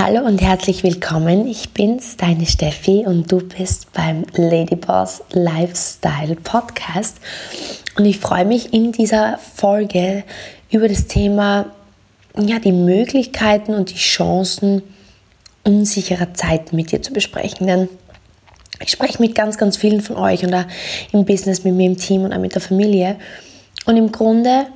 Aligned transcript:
Hallo 0.00 0.24
und 0.24 0.40
herzlich 0.40 0.84
willkommen. 0.84 1.48
Ich 1.48 1.70
bin's, 1.70 2.16
deine 2.16 2.46
Steffi 2.46 3.02
und 3.04 3.32
du 3.32 3.40
bist 3.40 3.92
beim 3.92 4.26
Ladyboss 4.32 5.24
Lifestyle 5.32 6.36
Podcast. 6.36 7.16
Und 7.96 8.04
ich 8.04 8.20
freue 8.20 8.44
mich 8.44 8.72
in 8.72 8.92
dieser 8.92 9.40
Folge 9.56 10.22
über 10.70 10.86
das 10.88 11.08
Thema, 11.08 11.72
ja, 12.36 12.60
die 12.60 12.70
Möglichkeiten 12.70 13.74
und 13.74 13.90
die 13.90 13.96
Chancen 13.96 14.82
unsicherer 15.64 16.32
Zeiten 16.32 16.76
mit 16.76 16.92
dir 16.92 17.02
zu 17.02 17.12
besprechen. 17.12 17.66
Denn 17.66 17.88
ich 18.80 18.92
spreche 18.92 19.20
mit 19.20 19.34
ganz, 19.34 19.58
ganz 19.58 19.76
vielen 19.76 20.00
von 20.00 20.14
euch 20.14 20.44
und 20.44 20.54
auch 20.54 20.66
im 21.10 21.24
Business 21.24 21.64
mit 21.64 21.74
mir 21.74 21.88
im 21.88 21.98
Team 21.98 22.22
und 22.22 22.32
auch 22.32 22.38
mit 22.38 22.54
der 22.54 22.62
Familie. 22.62 23.16
Und 23.84 23.96
im 23.96 24.12
Grunde, 24.12 24.66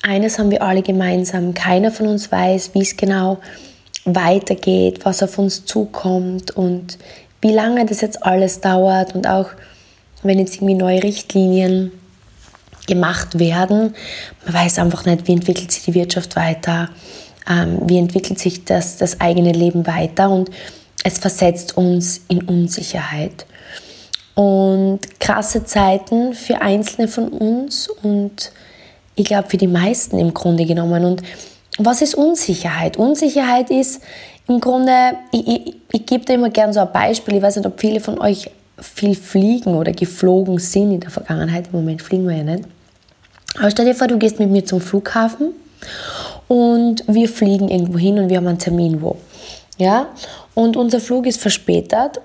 eines 0.00 0.38
haben 0.38 0.50
wir 0.50 0.62
alle 0.62 0.80
gemeinsam. 0.80 1.52
Keiner 1.52 1.90
von 1.90 2.06
uns 2.06 2.32
weiß, 2.32 2.70
wie 2.72 2.80
es 2.80 2.96
genau 2.96 3.34
ist 3.34 3.71
weitergeht, 4.04 5.04
was 5.04 5.22
auf 5.22 5.38
uns 5.38 5.64
zukommt 5.64 6.50
und 6.52 6.98
wie 7.40 7.52
lange 7.52 7.86
das 7.86 8.00
jetzt 8.00 8.24
alles 8.24 8.60
dauert 8.60 9.14
und 9.14 9.26
auch 9.26 9.48
wenn 10.22 10.38
jetzt 10.38 10.56
irgendwie 10.56 10.74
neue 10.74 11.02
Richtlinien 11.02 11.92
gemacht 12.86 13.38
werden, 13.38 13.94
man 14.44 14.54
weiß 14.54 14.78
einfach 14.78 15.04
nicht, 15.04 15.26
wie 15.28 15.32
entwickelt 15.32 15.70
sich 15.70 15.84
die 15.84 15.94
Wirtschaft 15.94 16.36
weiter, 16.36 16.88
ähm, 17.48 17.78
wie 17.86 17.98
entwickelt 17.98 18.38
sich 18.38 18.64
das, 18.64 18.96
das 18.96 19.20
eigene 19.20 19.52
Leben 19.52 19.86
weiter 19.86 20.30
und 20.30 20.50
es 21.04 21.18
versetzt 21.18 21.76
uns 21.76 22.22
in 22.28 22.42
Unsicherheit. 22.42 23.46
Und 24.34 25.00
krasse 25.20 25.64
Zeiten 25.64 26.32
für 26.32 26.62
Einzelne 26.62 27.06
von 27.06 27.28
uns 27.28 27.88
und 27.88 28.52
ich 29.14 29.26
glaube 29.26 29.48
für 29.48 29.58
die 29.58 29.66
meisten 29.66 30.18
im 30.18 30.32
Grunde 30.32 30.64
genommen. 30.64 31.04
Und 31.04 31.22
was 31.78 32.02
ist 32.02 32.14
Unsicherheit? 32.14 32.96
Unsicherheit 32.96 33.70
ist 33.70 34.02
im 34.48 34.60
Grunde, 34.60 35.14
ich, 35.30 35.46
ich, 35.46 35.76
ich 35.92 36.06
gebe 36.06 36.24
da 36.24 36.34
immer 36.34 36.50
gerne 36.50 36.72
so 36.72 36.80
ein 36.80 36.92
Beispiel, 36.92 37.36
ich 37.36 37.42
weiß 37.42 37.56
nicht, 37.56 37.66
ob 37.66 37.80
viele 37.80 38.00
von 38.00 38.18
euch 38.20 38.50
viel 38.78 39.14
fliegen 39.14 39.74
oder 39.74 39.92
geflogen 39.92 40.58
sind 40.58 40.92
in 40.92 41.00
der 41.00 41.10
Vergangenheit, 41.10 41.66
im 41.66 41.78
Moment 41.80 42.02
fliegen 42.02 42.26
wir 42.26 42.36
ja 42.36 42.42
nicht. 42.42 42.64
Aber 43.58 43.70
stell 43.70 43.84
dir 43.86 43.94
vor, 43.94 44.08
du 44.08 44.18
gehst 44.18 44.38
mit 44.38 44.50
mir 44.50 44.64
zum 44.64 44.80
Flughafen 44.80 45.52
und 46.48 47.04
wir 47.06 47.28
fliegen 47.28 47.68
irgendwo 47.68 47.98
hin 47.98 48.18
und 48.18 48.28
wir 48.28 48.38
haben 48.38 48.46
einen 48.46 48.58
Termin 48.58 49.00
wo. 49.02 49.16
Ja? 49.78 50.08
Und 50.54 50.76
unser 50.76 51.00
Flug 51.00 51.26
ist 51.26 51.40
verspätet 51.40 52.20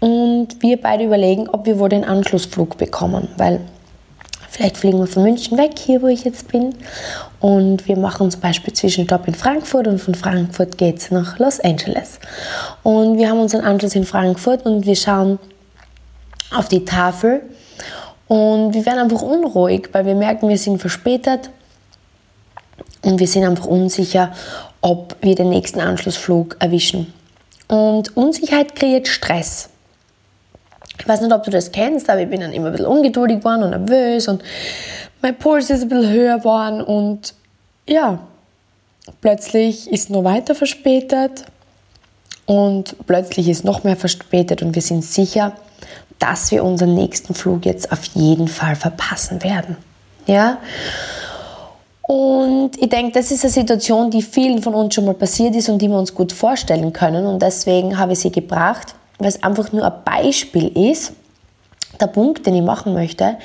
und 0.00 0.60
wir 0.60 0.80
beide 0.80 1.04
überlegen, 1.04 1.48
ob 1.48 1.66
wir 1.66 1.78
wohl 1.78 1.88
den 1.88 2.04
Anschlussflug 2.04 2.76
bekommen, 2.76 3.28
weil 3.36 3.60
Vielleicht 4.54 4.76
fliegen 4.76 5.00
wir 5.00 5.08
von 5.08 5.24
München 5.24 5.58
weg, 5.58 5.72
hier 5.76 6.00
wo 6.00 6.06
ich 6.06 6.22
jetzt 6.22 6.46
bin. 6.46 6.76
Und 7.40 7.88
wir 7.88 7.96
machen 7.96 8.30
zum 8.30 8.40
Beispiel 8.40 8.72
Zwischenstopp 8.72 9.26
in 9.26 9.34
Frankfurt 9.34 9.88
und 9.88 9.98
von 9.98 10.14
Frankfurt 10.14 10.78
geht 10.78 10.98
es 10.98 11.10
nach 11.10 11.40
Los 11.40 11.58
Angeles. 11.58 12.20
Und 12.84 13.18
wir 13.18 13.28
haben 13.28 13.40
unseren 13.40 13.62
Anschluss 13.62 13.96
in 13.96 14.04
Frankfurt 14.04 14.64
und 14.64 14.86
wir 14.86 14.94
schauen 14.94 15.40
auf 16.52 16.68
die 16.68 16.84
Tafel 16.84 17.42
und 18.28 18.74
wir 18.74 18.86
werden 18.86 19.00
einfach 19.00 19.22
unruhig, 19.22 19.88
weil 19.90 20.06
wir 20.06 20.14
merken, 20.14 20.48
wir 20.48 20.56
sind 20.56 20.78
verspätet 20.78 21.50
und 23.02 23.18
wir 23.18 23.26
sind 23.26 23.42
einfach 23.42 23.66
unsicher, 23.66 24.32
ob 24.82 25.16
wir 25.20 25.34
den 25.34 25.48
nächsten 25.48 25.80
Anschlussflug 25.80 26.58
erwischen. 26.60 27.12
Und 27.66 28.16
Unsicherheit 28.16 28.76
kreiert 28.76 29.08
Stress. 29.08 29.70
Ich 30.98 31.08
weiß 31.08 31.20
nicht, 31.20 31.32
ob 31.32 31.42
du 31.42 31.50
das 31.50 31.72
kennst, 31.72 32.08
aber 32.08 32.20
ich 32.20 32.30
bin 32.30 32.40
dann 32.40 32.52
immer 32.52 32.66
ein 32.66 32.72
bisschen 32.72 32.86
ungeduldig 32.86 33.38
geworden 33.38 33.64
und 33.64 33.70
nervös 33.70 34.28
und 34.28 34.42
mein 35.22 35.36
Puls 35.36 35.70
ist 35.70 35.82
ein 35.82 35.88
bisschen 35.88 36.10
höher 36.10 36.38
geworden 36.38 36.80
und 36.80 37.34
ja, 37.86 38.20
plötzlich 39.20 39.90
ist 39.90 40.10
noch 40.10 40.24
weiter 40.24 40.54
verspätet 40.54 41.44
und 42.46 42.96
plötzlich 43.06 43.48
ist 43.48 43.64
noch 43.64 43.84
mehr 43.84 43.96
verspätet 43.96 44.62
und 44.62 44.74
wir 44.74 44.82
sind 44.82 45.04
sicher, 45.04 45.52
dass 46.18 46.50
wir 46.50 46.64
unseren 46.64 46.94
nächsten 46.94 47.34
Flug 47.34 47.66
jetzt 47.66 47.90
auf 47.90 48.04
jeden 48.14 48.48
Fall 48.48 48.76
verpassen 48.76 49.42
werden. 49.42 49.76
Ja? 50.26 50.58
Und 52.02 52.72
ich 52.80 52.88
denke, 52.88 53.12
das 53.12 53.30
ist 53.30 53.44
eine 53.44 53.52
Situation, 53.52 54.10
die 54.10 54.22
vielen 54.22 54.62
von 54.62 54.74
uns 54.74 54.94
schon 54.94 55.06
mal 55.06 55.14
passiert 55.14 55.56
ist 55.56 55.68
und 55.68 55.80
die 55.80 55.88
wir 55.88 55.98
uns 55.98 56.14
gut 56.14 56.32
vorstellen 56.32 56.92
können. 56.92 57.26
Und 57.26 57.40
deswegen 57.40 57.98
habe 57.98 58.12
ich 58.12 58.20
sie 58.20 58.30
gebracht 58.30 58.94
weil 59.18 59.28
es 59.28 59.42
einfach 59.42 59.72
nur 59.72 59.84
ein 59.84 60.04
Beispiel 60.04 60.68
ist. 60.90 61.12
Der 62.00 62.08
Punkt, 62.08 62.46
den 62.46 62.56
ich 62.56 62.62
machen 62.62 62.92
möchte, 62.92 63.38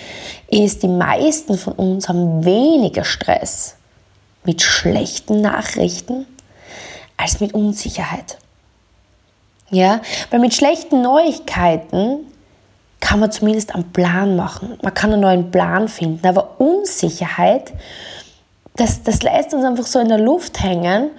ist, 0.48 0.82
die 0.82 0.88
meisten 0.88 1.58
von 1.58 1.74
uns 1.74 2.10
haben 2.10 2.44
weniger 2.44 3.04
Stress 3.04 3.76
mit 4.44 4.62
schlechten 4.62 5.42
Nachrichten 5.42 6.26
als 7.18 7.40
mit 7.40 7.54
Unsicherheit. 7.54 8.38
Ja, 9.70 10.02
weil 10.32 10.40
mit 10.40 10.56
schlechten 10.56 11.02
Neuigkeiten 11.04 12.26
kann 13.00 13.20
man 13.20 13.32
zumindest 13.32 13.76
einen 13.76 13.92
Plan 13.92 14.36
machen. 14.36 14.78
Man 14.82 14.94
kann 14.94 15.14
einen 15.14 15.22
neuen 15.22 15.52
Plan 15.52 15.88
finden. 15.88 16.26
Aber 16.26 16.60
Unsicherheit, 16.60 17.72
das, 18.76 19.04
das 19.04 19.22
lässt 19.22 19.54
uns 19.54 19.64
einfach 19.64 19.86
so 19.86 20.00
in 20.00 20.10
der 20.10 20.18
Luft 20.18 20.62
hängen 20.62 21.12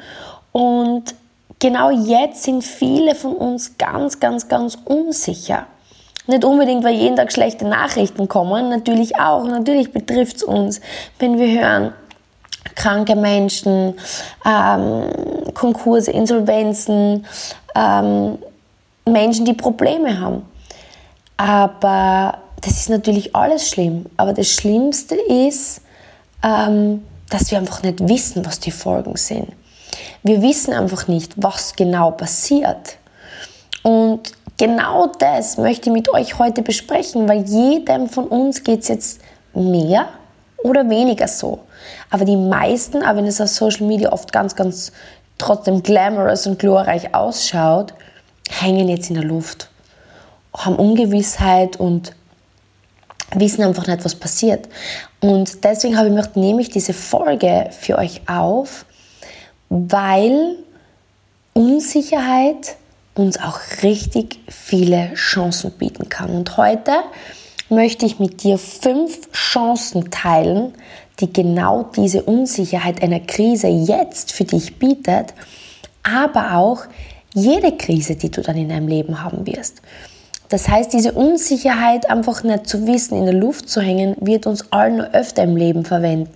und 0.53 1.15
genau 1.61 1.91
jetzt 1.91 2.43
sind 2.43 2.65
viele 2.65 3.15
von 3.15 3.35
uns 3.35 3.79
ganz, 3.79 4.19
ganz, 4.19 4.49
ganz 4.49 4.77
unsicher. 4.85 5.67
Nicht 6.27 6.45
unbedingt, 6.45 6.85
weil 6.85 6.95
jeden 6.95 7.17
Tag 7.17 7.33
schlechte 7.33 7.67
Nachrichten 7.67 8.29
kommen, 8.29 8.69
natürlich 8.69 9.19
auch, 9.19 9.45
natürlich 9.45 9.93
betrifft 9.93 10.37
es 10.37 10.43
uns, 10.43 10.81
wenn 11.19 11.39
wir 11.39 11.61
hören, 11.61 11.93
kranke 12.75 13.17
Menschen, 13.17 13.95
ähm, 14.45 15.05
Konkurse, 15.55 16.11
Insolvenzen, 16.11 17.27
ähm, 17.75 18.39
Menschen, 19.05 19.45
die 19.45 19.55
Probleme 19.55 20.21
haben. 20.21 20.43
Aber 21.37 22.39
das 22.61 22.75
ist 22.75 22.91
natürlich 22.91 23.35
alles 23.35 23.69
schlimm. 23.69 24.07
Aber 24.17 24.33
das 24.33 24.49
Schlimmste 24.49 25.15
ist, 25.15 25.81
ähm, 26.43 27.03
dass 27.31 27.51
wir 27.51 27.59
einfach 27.59 27.83
nicht 27.83 28.07
wissen, 28.09 28.45
was 28.45 28.61
die 28.61 28.71
Folgen 28.71 29.17
sind. 29.17 29.49
Wir 30.23 30.43
wissen 30.43 30.73
einfach 30.75 31.09
nicht, 31.09 31.33
was 31.37 31.75
genau 31.75 32.11
passiert. 32.11 32.97
Und 33.83 34.33
genau 34.59 35.07
das 35.07 35.57
möchte 35.57 35.89
ich 35.89 35.95
mit 35.95 36.13
euch 36.13 36.39
heute 36.39 36.63
besprechen, 36.63 37.29
weil 37.29 37.43
jedem 37.43 38.09
von 38.09 38.27
uns 38.27 38.63
geht 38.63 38.83
es 38.83 38.89
jetzt 38.89 39.21
mehr 39.55 40.09
oder 40.63 40.89
weniger 40.89 41.29
so. 41.29 41.61
Aber 42.11 42.25
die 42.25 42.37
meisten, 42.37 43.03
auch 43.03 43.17
wenn 43.17 43.27
es 43.27 43.41
auf 43.41 43.49
Social 43.49 43.87
Media 43.87 44.13
oft 44.13 44.33
ganz, 44.33 44.55
ganz 44.55 44.93
trotzdem 45.39 45.83
glamorous 45.83 46.47
und 46.47 46.59
glorreich 46.59 47.15
ausschaut, 47.15 47.95
hängen 48.51 48.89
jetzt 48.89 49.09
in 49.09 49.15
der 49.15 49.25
Luft, 49.25 49.71
haben 50.55 50.77
Ungewissheit 50.77 51.77
und 51.79 52.13
wissen 53.35 53.63
einfach 53.63 53.87
nicht, 53.87 54.05
was 54.05 54.15
passiert. 54.15 54.69
Und 55.21 55.65
deswegen 55.65 55.97
habe 55.97 56.09
ich 56.09 56.35
nehme 56.37 56.61
ich 56.61 56.71
diese 56.71 56.93
Folge 56.93 57.71
für 57.71 57.97
euch 57.97 58.23
auf, 58.29 58.85
weil 59.71 60.57
Unsicherheit 61.55 62.77
uns 63.15 63.41
auch 63.41 63.59
richtig 63.83 64.39
viele 64.49 65.15
Chancen 65.15 65.71
bieten 65.73 66.09
kann. 66.09 66.31
Und 66.31 66.57
heute 66.57 66.93
möchte 67.71 68.05
ich 68.05 68.19
mit 68.19 68.43
dir 68.43 68.59
fünf 68.59 69.31
Chancen 69.33 70.11
teilen, 70.11 70.75
die 71.21 71.33
genau 71.33 71.85
diese 71.97 72.23
Unsicherheit 72.23 73.03
einer 73.03 73.21
Krise 73.21 73.69
jetzt 73.69 74.33
für 74.33 74.45
dich 74.45 74.79
bietet, 74.79 75.35
aber 76.03 76.55
auch 76.55 76.83
jede 77.35 77.77
Krise, 77.77 78.17
die 78.17 78.31
du 78.31 78.43
dann 78.43 78.57
in 78.57 78.69
deinem 78.69 78.89
Leben 78.89 79.23
haben 79.23 79.47
wirst. 79.47 79.83
Das 80.51 80.69
heißt, 80.69 80.93
diese 80.93 81.13
Unsicherheit 81.13 82.11
einfach 82.11 82.43
nicht 82.43 82.69
zu 82.69 82.87
wissen, 82.87 83.17
in 83.17 83.25
der 83.25 83.33
Luft 83.35 83.69
zu 83.69 83.81
hängen, 83.81 84.17
wird 84.21 84.49
uns 84.49 84.73
allen 84.73 84.97
nur 84.97 85.13
öfter 85.13 85.45
im 85.45 85.55
Leben 85.57 85.85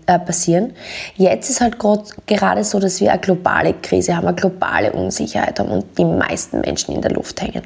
äh, 0.07 0.21
passieren. 0.21 0.73
Jetzt 1.17 1.51
ist 1.51 1.61
halt 1.61 1.81
gerade 1.81 2.63
so, 2.63 2.79
dass 2.79 3.01
wir 3.01 3.11
eine 3.11 3.21
globale 3.21 3.75
Krise 3.75 4.17
haben, 4.17 4.29
eine 4.29 4.37
globale 4.37 4.93
Unsicherheit 4.93 5.59
haben 5.59 5.71
und 5.71 5.99
die 5.99 6.05
meisten 6.05 6.61
Menschen 6.61 6.95
in 6.95 7.03
der 7.03 7.11
Luft 7.11 7.43
hängen. 7.43 7.63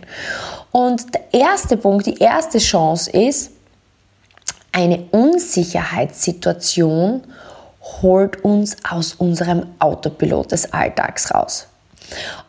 Und 0.72 1.14
der 1.14 1.24
erste 1.32 1.76
Punkt, 1.76 2.06
die 2.06 2.16
erste 2.16 2.56
Chance 2.58 3.10
ist, 3.10 3.50
eine 4.72 5.00
Unsicherheitssituation 5.10 7.24
holt 8.02 8.42
uns 8.42 8.74
aus 8.88 9.12
unserem 9.14 9.66
Autopilot 9.78 10.52
des 10.52 10.72
Alltags 10.72 11.34
raus. 11.34 11.66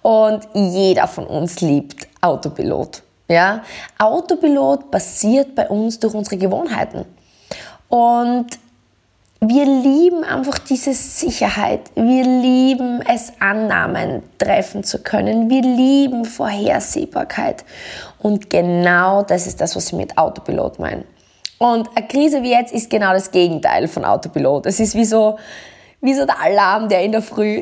Und 0.02 0.48
jeder 0.54 1.06
von 1.07 1.28
uns 1.28 1.60
liebt 1.60 2.07
Autopilot. 2.22 3.04
Ja? 3.30 3.64
Autopilot 3.98 4.92
passiert 4.92 5.56
bei 5.56 5.70
uns 5.70 6.00
durch 6.00 6.14
unsere 6.14 6.38
Gewohnheiten. 6.38 7.06
Und 7.88 8.48
wir 9.42 9.66
lieben 9.66 10.26
einfach 10.26 10.60
diese 10.60 10.94
Sicherheit. 10.94 11.92
Wir 11.96 12.24
lieben 12.24 13.02
es, 13.02 13.31
Annahmen 13.40 14.22
treffen 14.38 14.84
zu 14.84 15.02
können. 15.02 15.50
Wir 15.50 15.62
lieben 15.62 16.26
Vorhersehbarkeit. 16.26 17.64
Und 18.18 18.50
genau 18.50 19.24
das 19.24 19.48
ist 19.48 19.62
das, 19.62 19.78
was 19.78 19.88
ich 19.88 19.94
mit 19.94 20.18
Autopilot 20.18 20.80
meine. 20.80 21.06
Und 21.58 21.90
eine 21.96 22.08
Krise 22.08 22.44
wie 22.44 22.52
jetzt 22.52 22.74
ist 22.74 22.90
genau 22.90 23.14
das 23.14 23.31
Gegenteil 23.31 23.88
von 23.88 24.04
Autopilot. 24.04 24.66
Es 24.66 24.80
ist 24.81 24.96
wie 24.96 25.06
so, 25.06 25.38
wie 26.02 26.14
so 26.14 26.26
der 26.26 26.42
Alarm, 26.42 26.90
der 26.90 27.04
in 27.04 27.14
der 27.14 27.22
Früh. 27.22 27.62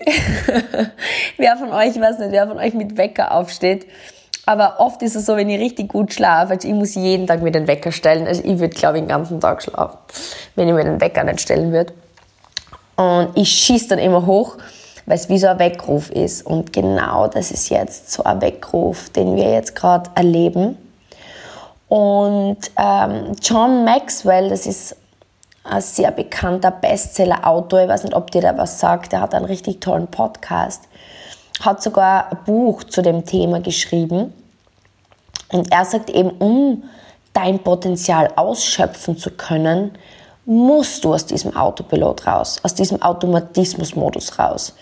wer 1.37 1.57
von 1.57 1.71
euch, 1.71 1.95
ich 1.95 2.01
weiß 2.01 2.17
nicht, 2.19 2.31
wer 2.31 2.47
von 2.47 2.57
euch 2.57 2.73
mit 2.73 2.97
Wecker 2.97 3.31
aufsteht. 3.31 3.85
Aber 4.47 4.79
oft 4.79 5.01
ist 5.01 5.17
es 5.17 5.25
so, 5.25 5.35
wenn 5.35 5.49
ich 5.49 5.59
richtig 5.59 5.89
gut 5.89 6.13
schlafe, 6.13 6.53
also 6.53 6.65
ich 6.65 6.73
muss 6.73 6.95
jeden 6.95 7.27
Tag 7.27 7.41
mir 7.41 7.51
den 7.51 7.67
Wecker 7.67 7.91
stellen. 7.91 8.25
Also 8.25 8.41
ich 8.45 8.59
würde, 8.59 8.73
glaube 8.73 8.97
ich, 8.97 9.03
den 9.03 9.09
ganzen 9.09 9.41
Tag 9.41 9.61
schlafen, 9.61 9.97
wenn 10.55 10.69
ich 10.69 10.73
mir 10.73 10.85
den 10.85 11.01
Wecker 11.01 11.25
nicht 11.25 11.41
stellen 11.41 11.73
würde. 11.73 11.91
Und 12.95 13.31
ich 13.35 13.49
schieße 13.49 13.89
dann 13.89 13.99
immer 13.99 14.25
hoch, 14.25 14.55
weil 15.05 15.17
es 15.17 15.27
wie 15.27 15.37
so 15.37 15.47
ein 15.47 15.59
Weckruf 15.59 16.09
ist. 16.11 16.45
Und 16.45 16.71
genau 16.71 17.27
das 17.27 17.51
ist 17.51 17.67
jetzt 17.67 18.09
so 18.09 18.23
ein 18.23 18.39
Weckruf, 18.39 19.09
den 19.09 19.35
wir 19.35 19.51
jetzt 19.51 19.75
gerade 19.75 20.09
erleben. 20.15 20.77
Und 21.89 22.57
ähm, 22.77 23.33
John 23.41 23.83
Maxwell, 23.83 24.47
das 24.47 24.65
ist 24.65 24.95
ein 25.65 25.81
sehr 25.81 26.11
bekannter 26.11 26.71
Bestseller-Autor, 26.71 27.81
ich 27.81 27.89
weiß 27.89 28.03
nicht, 28.05 28.15
ob 28.15 28.31
dir 28.31 28.41
da 28.41 28.57
was 28.57 28.79
sagt, 28.79 29.11
der 29.11 29.19
hat 29.19 29.35
einen 29.35 29.43
richtig 29.43 29.81
tollen 29.81 30.07
Podcast, 30.07 30.83
hat 31.61 31.81
sogar 31.81 32.31
ein 32.31 32.37
Buch 32.45 32.83
zu 32.83 33.01
dem 33.01 33.25
Thema 33.25 33.59
geschrieben. 33.59 34.33
Und 35.51 35.71
er 35.71 35.85
sagt 35.85 36.09
eben, 36.09 36.31
um 36.31 36.83
dein 37.33 37.59
Potenzial 37.59 38.31
ausschöpfen 38.35 39.17
zu 39.17 39.31
können, 39.31 39.91
musst 40.45 41.03
du 41.03 41.13
aus 41.13 41.25
diesem 41.25 41.55
Autopilot 41.55 42.25
raus, 42.25 42.59
aus 42.63 42.73
diesem 42.73 43.01
Automatismusmodus 43.01 44.39
raus. 44.39 44.73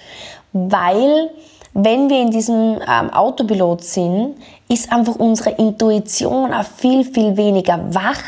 Weil 0.54 1.31
wenn 1.77 2.10
wir 2.10 2.22
in 2.22 2.31
diesem 2.31 2.80
ähm, 2.88 3.10
Autopilot 3.10 3.83
sind, 3.83 4.36
ist 4.69 4.89
einfach 4.94 5.18
unsere 5.18 5.50
Intuition 5.51 6.54
auch 6.54 6.63
viel, 6.63 7.04
viel 7.04 7.36
weniger 7.36 7.94
wach. 7.94 8.22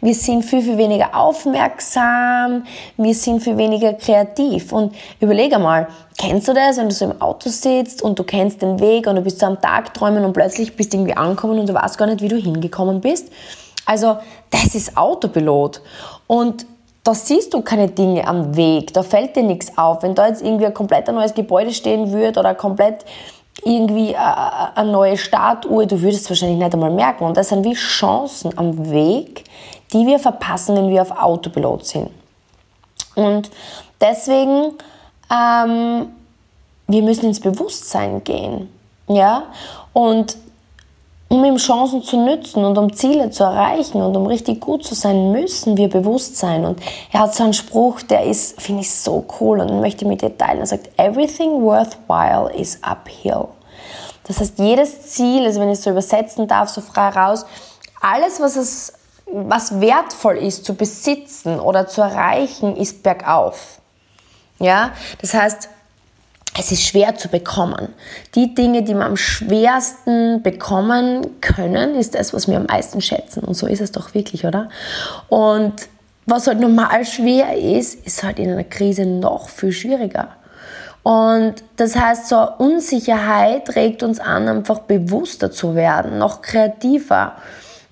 Wir 0.00 0.16
sind 0.16 0.44
viel, 0.44 0.62
viel 0.62 0.76
weniger 0.76 1.14
aufmerksam. 1.14 2.64
Wir 2.96 3.14
sind 3.14 3.40
viel 3.40 3.56
weniger 3.56 3.92
kreativ. 3.92 4.72
Und 4.72 4.96
überleg 5.20 5.54
einmal, 5.54 5.86
kennst 6.18 6.48
du 6.48 6.54
das, 6.54 6.76
wenn 6.76 6.88
du 6.88 6.94
so 6.94 7.04
im 7.04 7.22
Auto 7.22 7.48
sitzt 7.50 8.02
und 8.02 8.18
du 8.18 8.24
kennst 8.24 8.62
den 8.62 8.80
Weg 8.80 9.06
und 9.06 9.14
du 9.14 9.22
bist 9.22 9.38
so 9.38 9.46
am 9.46 9.60
Tag 9.60 9.94
träumen 9.94 10.24
und 10.24 10.32
plötzlich 10.32 10.74
bist 10.74 10.92
du 10.92 10.96
irgendwie 10.96 11.16
angekommen 11.16 11.60
und 11.60 11.68
du 11.68 11.74
weißt 11.74 11.98
gar 11.98 12.06
nicht, 12.06 12.20
wie 12.20 12.28
du 12.28 12.36
hingekommen 12.36 13.00
bist? 13.00 13.30
Also, 13.86 14.18
das 14.50 14.74
ist 14.74 14.96
Autopilot. 14.96 15.82
Und 16.26 16.66
da 17.08 17.14
siehst 17.14 17.54
du 17.54 17.62
keine 17.62 17.88
Dinge 17.88 18.28
am 18.28 18.54
Weg, 18.54 18.92
da 18.92 19.02
fällt 19.02 19.34
dir 19.34 19.42
nichts 19.42 19.78
auf. 19.78 20.02
Wenn 20.02 20.14
da 20.14 20.28
jetzt 20.28 20.42
irgendwie 20.42 20.66
ein 20.66 20.74
komplett 20.74 21.08
neues 21.08 21.32
Gebäude 21.32 21.72
stehen 21.72 22.12
würde 22.12 22.38
oder 22.38 22.54
komplett 22.54 23.06
irgendwie 23.64 24.14
eine 24.14 24.92
neue 24.92 25.16
Statue, 25.16 25.86
du 25.86 26.02
würdest 26.02 26.24
es 26.24 26.28
wahrscheinlich 26.28 26.58
nicht 26.58 26.74
einmal 26.74 26.90
merken. 26.90 27.24
Und 27.24 27.38
das 27.38 27.48
sind 27.48 27.64
wie 27.64 27.72
Chancen 27.72 28.58
am 28.58 28.90
Weg, 28.90 29.44
die 29.94 30.06
wir 30.06 30.18
verpassen, 30.18 30.76
wenn 30.76 30.90
wir 30.90 31.00
auf 31.00 31.10
Autopilot 31.10 31.86
sind. 31.86 32.10
Und 33.14 33.48
deswegen, 34.02 34.74
ähm, 35.32 36.10
wir 36.88 37.02
müssen 37.02 37.24
ins 37.24 37.40
Bewusstsein 37.40 38.22
gehen. 38.22 38.68
Ja? 39.08 39.44
Und 39.94 40.36
um 41.28 41.44
ihm 41.44 41.56
Chancen 41.56 42.02
zu 42.02 42.16
nützen 42.16 42.64
und 42.64 42.78
um 42.78 42.92
Ziele 42.92 43.30
zu 43.30 43.44
erreichen 43.44 44.00
und 44.00 44.16
um 44.16 44.26
richtig 44.26 44.60
gut 44.60 44.84
zu 44.84 44.94
sein, 44.94 45.30
müssen 45.30 45.76
wir 45.76 45.88
bewusst 45.88 46.36
sein. 46.38 46.64
Und 46.64 46.80
er 47.12 47.20
hat 47.20 47.34
so 47.34 47.44
einen 47.44 47.52
Spruch, 47.52 48.00
der 48.00 48.24
ist, 48.24 48.60
finde 48.60 48.80
ich, 48.80 48.94
so 48.94 49.24
cool 49.38 49.60
und 49.60 49.80
möchte 49.80 50.06
mit 50.06 50.22
dir 50.22 50.36
teilen. 50.36 50.60
Er 50.60 50.66
sagt, 50.66 50.88
everything 50.98 51.62
worthwhile 51.62 52.50
is 52.54 52.78
uphill. 52.82 53.48
Das 54.24 54.40
heißt, 54.40 54.58
jedes 54.58 55.02
Ziel, 55.02 55.44
also 55.44 55.60
wenn 55.60 55.68
ich 55.68 55.78
es 55.78 55.84
so 55.84 55.90
übersetzen 55.90 56.48
darf, 56.48 56.70
so 56.70 56.80
frei 56.80 57.10
raus, 57.10 57.44
alles, 58.00 58.40
was 58.40 58.56
es, 58.56 58.92
was 59.26 59.80
wertvoll 59.80 60.36
ist 60.36 60.64
zu 60.64 60.74
besitzen 60.74 61.60
oder 61.60 61.86
zu 61.86 62.00
erreichen, 62.00 62.76
ist 62.76 63.02
bergauf. 63.02 63.80
Ja, 64.58 64.92
das 65.20 65.34
heißt, 65.34 65.68
es 66.56 66.72
ist 66.72 66.84
schwer 66.84 67.16
zu 67.16 67.28
bekommen. 67.28 67.88
Die 68.34 68.54
Dinge, 68.54 68.82
die 68.82 68.94
wir 68.94 69.04
am 69.04 69.16
schwersten 69.16 70.42
bekommen 70.42 71.40
können, 71.40 71.94
ist 71.94 72.14
das, 72.14 72.32
was 72.34 72.48
wir 72.48 72.56
am 72.56 72.66
meisten 72.66 73.00
schätzen. 73.00 73.44
Und 73.44 73.54
so 73.54 73.66
ist 73.66 73.80
es 73.80 73.92
doch 73.92 74.14
wirklich, 74.14 74.44
oder? 74.44 74.68
Und 75.28 75.74
was 76.26 76.46
halt 76.46 76.60
normal 76.60 77.04
schwer 77.04 77.56
ist, 77.56 78.06
ist 78.06 78.22
halt 78.22 78.38
in 78.38 78.50
einer 78.50 78.64
Krise 78.64 79.06
noch 79.06 79.48
viel 79.48 79.72
schwieriger. 79.72 80.28
Und 81.02 81.54
das 81.76 81.96
heißt, 81.96 82.28
so 82.28 82.36
Unsicherheit 82.58 83.74
regt 83.76 84.02
uns 84.02 84.20
an, 84.20 84.48
einfach 84.48 84.80
bewusster 84.80 85.50
zu 85.50 85.74
werden, 85.74 86.18
noch 86.18 86.42
kreativer. 86.42 87.36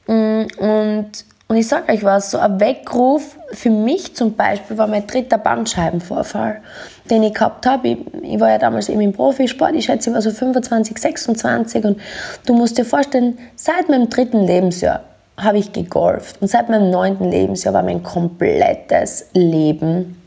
Und 0.07 1.25
und 1.49 1.57
ich 1.57 1.69
sage 1.69 1.93
euch 1.93 2.03
was, 2.03 2.33
so 2.33 2.39
ein 2.39 2.59
Weckruf 2.59 3.39
für 3.53 3.71
mich 3.71 4.17
zum 4.17 4.35
Beispiel 4.35 4.77
war 4.79 4.89
mein 4.89 5.07
dritter 5.07 5.39
Bandscheibenvorfall, 5.39 6.61
den 7.09 7.23
ich 7.23 7.35
gehabt 7.35 7.67
habe. 7.67 7.89
Ich, 7.89 7.99
ich, 8.23 8.41
war 8.41 8.51
ja 8.51 8.59
damals 8.59 8.89
eben 8.89 9.01
im 9.01 9.13
Profisport, 9.13 9.75
ich 9.77 9.85
schätze, 9.85 10.11
ich 10.11 10.15
war 10.15 10.23
so 10.23 10.33
25, 10.33 10.99
26 10.99 11.85
und 11.85 12.01
du 12.47 12.55
musst 12.55 12.79
dir 12.79 12.85
vorstellen, 12.85 13.39
seit 13.55 13.89
meinem 13.89 14.11
dritten 14.11 14.45
Lebensjahr 14.45 15.05
habe 15.37 15.59
ich 15.59 15.73
gegolft 15.73 16.43
und 16.43 16.49
seit 16.49 16.69
meinem 16.69 16.91
neunten 16.91 17.31
Lebensjahr 17.31 17.75
war 17.75 17.83
mein 17.85 18.03
komplettes 18.03 19.27
Leben 19.33 20.21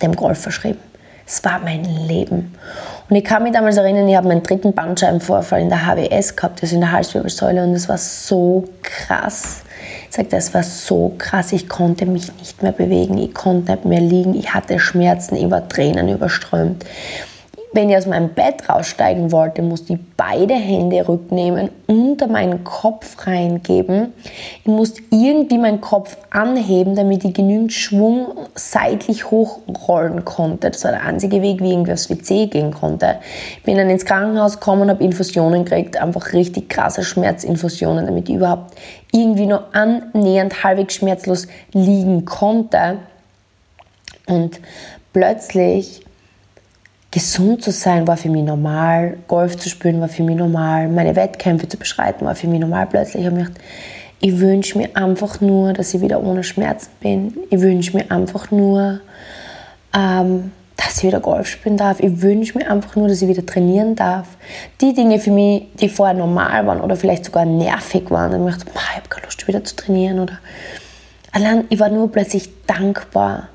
dem 0.00 0.14
Golf 0.14 0.38
verschrieben. 0.38 0.78
Es 1.26 1.42
war 1.42 1.58
mein 1.58 1.84
Leben. 2.06 2.54
Und 3.08 3.16
ich 3.16 3.24
kann 3.24 3.42
mich 3.42 3.52
damals 3.52 3.78
erinnern, 3.78 4.06
ich 4.08 4.14
habe 4.14 4.28
meinen 4.28 4.42
dritten 4.42 4.74
Bandscheibenvorfall 4.74 5.62
in 5.62 5.70
der 5.70 5.86
HWS 5.86 6.36
gehabt, 6.36 6.62
also 6.62 6.74
in 6.74 6.82
der 6.82 6.92
Halswirbelsäule 6.92 7.64
und 7.64 7.72
es 7.72 7.88
war 7.88 7.98
so 7.98 8.68
krass 8.82 9.63
sagt, 10.14 10.32
das 10.32 10.54
war 10.54 10.62
so 10.62 11.14
krass, 11.18 11.52
ich 11.52 11.68
konnte 11.68 12.06
mich 12.06 12.32
nicht 12.38 12.62
mehr 12.62 12.72
bewegen, 12.72 13.18
ich 13.18 13.34
konnte 13.34 13.72
nicht 13.72 13.84
mehr 13.84 14.00
liegen, 14.00 14.34
ich 14.34 14.54
hatte 14.54 14.78
Schmerzen, 14.78 15.36
ich 15.36 15.50
war 15.50 15.68
Tränen 15.68 16.08
überströmt. 16.08 16.84
Wenn 17.74 17.90
ich 17.90 17.96
aus 17.96 18.06
meinem 18.06 18.28
Bett 18.28 18.68
raussteigen 18.68 19.32
wollte, 19.32 19.60
musste 19.60 19.94
ich 19.94 19.98
beide 20.16 20.54
Hände 20.54 21.08
rücknehmen, 21.08 21.70
unter 21.88 22.28
meinen 22.28 22.62
Kopf 22.62 23.26
reingeben. 23.26 24.12
Ich 24.60 24.66
musste 24.68 25.02
irgendwie 25.10 25.58
meinen 25.58 25.80
Kopf 25.80 26.16
anheben, 26.30 26.94
damit 26.94 27.24
ich 27.24 27.34
genügend 27.34 27.72
Schwung 27.72 28.28
seitlich 28.54 29.28
hochrollen 29.28 30.24
konnte. 30.24 30.70
Das 30.70 30.84
war 30.84 30.92
der 30.92 31.02
einzige 31.02 31.42
Weg, 31.42 31.60
wie 31.60 31.66
ich 31.66 31.72
irgendwie 31.72 31.92
aufs 31.92 32.08
WC 32.08 32.46
gehen 32.46 32.72
konnte. 32.72 33.16
Ich 33.56 33.64
bin 33.64 33.76
dann 33.76 33.90
ins 33.90 34.04
Krankenhaus 34.04 34.60
gekommen, 34.60 34.88
habe 34.88 35.02
Infusionen 35.02 35.64
gekriegt, 35.64 35.96
einfach 35.96 36.32
richtig 36.32 36.68
krasse 36.68 37.02
Schmerzinfusionen, 37.02 38.06
damit 38.06 38.28
ich 38.28 38.36
überhaupt 38.36 38.74
irgendwie 39.10 39.46
nur 39.46 39.74
annähernd 39.74 40.62
halbwegs 40.62 40.94
schmerzlos 40.94 41.48
liegen 41.72 42.24
konnte. 42.24 42.98
Und 44.28 44.60
plötzlich 45.12 46.04
gesund 47.14 47.62
zu 47.62 47.70
sein 47.70 48.08
war 48.08 48.16
für 48.16 48.28
mich 48.28 48.42
normal, 48.42 49.18
Golf 49.28 49.56
zu 49.56 49.68
spielen 49.68 50.00
war 50.00 50.08
für 50.08 50.24
mich 50.24 50.36
normal, 50.36 50.88
meine 50.88 51.14
Wettkämpfe 51.14 51.68
zu 51.68 51.76
beschreiten 51.76 52.26
war 52.26 52.34
für 52.34 52.48
mich 52.48 52.58
normal. 52.58 52.88
Plötzlich 52.88 53.24
habe 53.24 53.38
ich 53.38 53.44
gedacht, 53.44 53.60
ich 54.20 54.40
wünsche 54.40 54.76
mir 54.76 54.96
einfach 54.96 55.40
nur, 55.40 55.74
dass 55.74 55.94
ich 55.94 56.00
wieder 56.00 56.20
ohne 56.20 56.42
Schmerzen 56.42 56.90
bin. 56.98 57.36
Ich 57.50 57.60
wünsche 57.60 57.96
mir 57.96 58.10
einfach 58.10 58.50
nur, 58.50 58.98
ähm, 59.96 60.50
dass 60.76 60.96
ich 60.96 61.04
wieder 61.04 61.20
Golf 61.20 61.46
spielen 61.46 61.76
darf. 61.76 62.00
Ich 62.00 62.20
wünsche 62.20 62.58
mir 62.58 62.68
einfach 62.68 62.96
nur, 62.96 63.06
dass 63.06 63.22
ich 63.22 63.28
wieder 63.28 63.46
trainieren 63.46 63.94
darf. 63.94 64.26
Die 64.80 64.92
Dinge 64.92 65.20
für 65.20 65.30
mich, 65.30 65.68
die 65.78 65.88
vorher 65.88 66.16
normal 66.16 66.66
waren 66.66 66.80
oder 66.80 66.96
vielleicht 66.96 67.26
sogar 67.26 67.44
nervig 67.44 68.10
waren, 68.10 68.32
dann 68.32 68.40
habe 68.40 68.50
ich 68.50 68.58
gedacht, 68.58 68.76
ich 68.90 68.96
habe 68.96 69.08
keine 69.08 69.26
Lust 69.26 69.46
wieder 69.46 69.62
zu 69.62 69.76
trainieren. 69.76 70.18
Oder 70.18 70.40
allein, 71.30 71.64
ich 71.68 71.78
war 71.78 71.90
nur 71.90 72.10
plötzlich 72.10 72.50
dankbar 72.66 73.50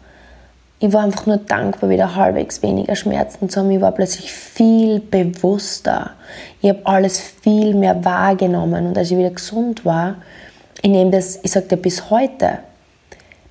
ich 0.79 0.93
war 0.93 1.03
einfach 1.03 1.25
nur 1.25 1.37
dankbar, 1.37 1.89
wieder 1.89 2.15
halbwegs 2.15 2.63
weniger 2.63 2.95
Schmerzen 2.95 3.49
zu 3.49 3.59
haben. 3.59 3.71
Ich 3.71 3.81
war 3.81 3.91
plötzlich 3.91 4.31
viel 4.31 5.01
bewusster. 5.01 6.11
Ich 6.61 6.69
habe 6.69 6.79
alles 6.85 7.19
viel 7.19 7.73
mehr 7.75 8.03
wahrgenommen. 8.05 8.87
Und 8.87 8.97
als 8.97 9.11
ich 9.11 9.17
wieder 9.17 9.31
gesund 9.31 9.83
war, 9.83 10.15
ich 10.81 10.89
nehme 10.89 11.11
das, 11.11 11.39
ich 11.43 11.51
sage 11.51 11.67
dir 11.67 11.77
bis 11.77 12.09
heute, 12.09 12.59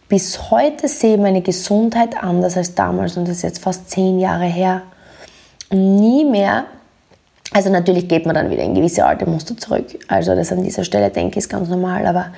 bis 0.08 0.50
heute 0.50 0.88
sehe 0.88 1.16
ich 1.16 1.20
meine 1.20 1.42
Gesundheit 1.42 2.16
anders 2.22 2.56
als 2.56 2.74
damals 2.74 3.18
und 3.18 3.28
das 3.28 3.36
ist 3.36 3.42
jetzt 3.42 3.62
fast 3.62 3.90
zehn 3.90 4.18
Jahre 4.18 4.46
her. 4.46 4.82
Und 5.68 5.96
nie 5.96 6.24
mehr, 6.24 6.64
also 7.52 7.68
natürlich 7.68 8.08
geht 8.08 8.24
man 8.24 8.34
dann 8.34 8.50
wieder 8.50 8.62
in 8.62 8.74
gewisse 8.74 9.04
alte 9.04 9.26
Muster 9.26 9.54
zurück. 9.54 9.84
Also 10.08 10.34
das 10.34 10.50
an 10.50 10.62
dieser 10.62 10.84
Stelle 10.84 11.10
denke 11.10 11.32
ich 11.32 11.44
ist 11.44 11.50
ganz 11.50 11.68
normal, 11.68 12.06
aber 12.06 12.32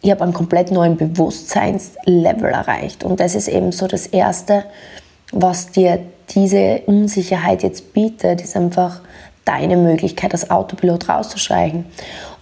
ich 0.00 0.10
habe 0.10 0.22
einen 0.22 0.32
komplett 0.32 0.70
neuen 0.70 0.96
Bewusstseinslevel 0.96 2.50
erreicht. 2.50 3.04
Und 3.04 3.20
das 3.20 3.34
ist 3.34 3.48
eben 3.48 3.72
so 3.72 3.86
das 3.86 4.06
Erste, 4.06 4.64
was 5.32 5.70
dir 5.70 6.00
diese 6.30 6.82
Unsicherheit 6.86 7.62
jetzt 7.62 7.92
bietet, 7.92 8.40
ist 8.40 8.56
einfach 8.56 9.00
deine 9.44 9.76
Möglichkeit, 9.76 10.32
als 10.32 10.50
Autopilot 10.50 11.08
rauszusteigen. 11.08 11.86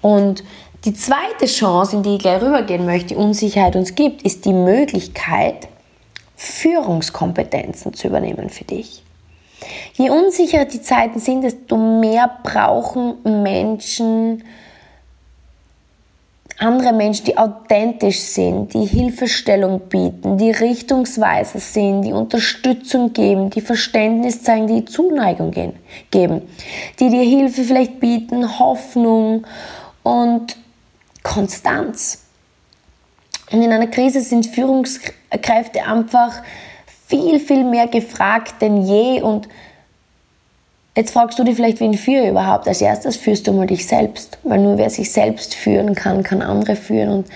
Und 0.03 0.45
die 0.85 0.95
zweite 0.95 1.47
Chance, 1.47 1.97
in 1.97 2.03
die 2.03 2.17
ich 2.17 2.21
gleich 2.21 2.43
rübergehen 2.43 2.85
möchte, 2.85 3.09
die 3.09 3.17
Unsicherheit 3.17 3.77
uns 3.77 3.95
gibt, 3.95 4.23
ist 4.23 4.45
die 4.45 4.53
Möglichkeit, 4.53 5.69
Führungskompetenzen 6.37 7.95
zu 7.95 8.09
übernehmen 8.09 8.51
für 8.51 8.65
dich. 8.65 9.03
Je 9.95 10.11
unsicherer 10.11 10.67
die 10.67 10.83
Zeiten 10.83 11.19
sind, 11.19 11.43
desto 11.43 11.77
mehr 11.77 12.31
brauchen 12.43 13.15
Menschen 13.43 14.45
andere 16.59 16.93
Menschen, 16.93 17.27
die 17.27 17.37
authentisch 17.37 18.21
sind, 18.21 18.73
die 18.73 18.87
Hilfestellung 18.87 19.89
bieten, 19.89 20.39
die 20.39 20.51
Richtungsweiser 20.51 21.59
sind, 21.59 22.03
die 22.03 22.13
Unterstützung 22.13 23.13
geben, 23.13 23.51
die 23.51 23.61
Verständnis 23.61 24.43
zeigen, 24.43 24.67
die 24.67 24.85
Zuneigung 24.85 25.53
geben, 26.11 26.43
die 26.99 27.11
dir 27.11 27.23
Hilfe 27.23 27.63
vielleicht 27.63 28.01
bieten, 28.01 28.59
Hoffnung 28.59 29.47
und 30.03 30.57
Konstanz. 31.23 32.23
Und 33.53 33.63
in 33.63 33.73
einer 33.73 33.89
Krise 33.89 34.21
sind 34.23 34.47
Führungskräfte 34.47 35.85
einfach 35.85 36.43
viel, 37.07 37.39
viel 37.39 37.65
mehr 37.65 37.87
gefragt 37.87 38.55
denn 38.61 38.83
je 38.83 39.21
und 39.23 39.49
Jetzt 40.97 41.11
fragst 41.11 41.39
du 41.39 41.45
dich 41.45 41.57
vielleicht, 41.57 41.81
wen 41.81 41.93
führe 41.93 42.27
überhaupt? 42.27 42.67
Als 42.67 42.81
erstes 42.81 43.17
führst 43.17 43.47
du 43.47 43.53
mal 43.53 43.67
dich 43.67 43.87
selbst, 43.87 44.39
weil 44.45 44.61
nur 44.61 44.79
wer 44.79 44.89
sich 44.89 45.13
selbst 45.13 45.55
führen 45.55 45.95
kann, 45.95 46.23
kann 46.23 46.41
andere 46.41 46.75
führen. 46.75 47.11
Und 47.11 47.27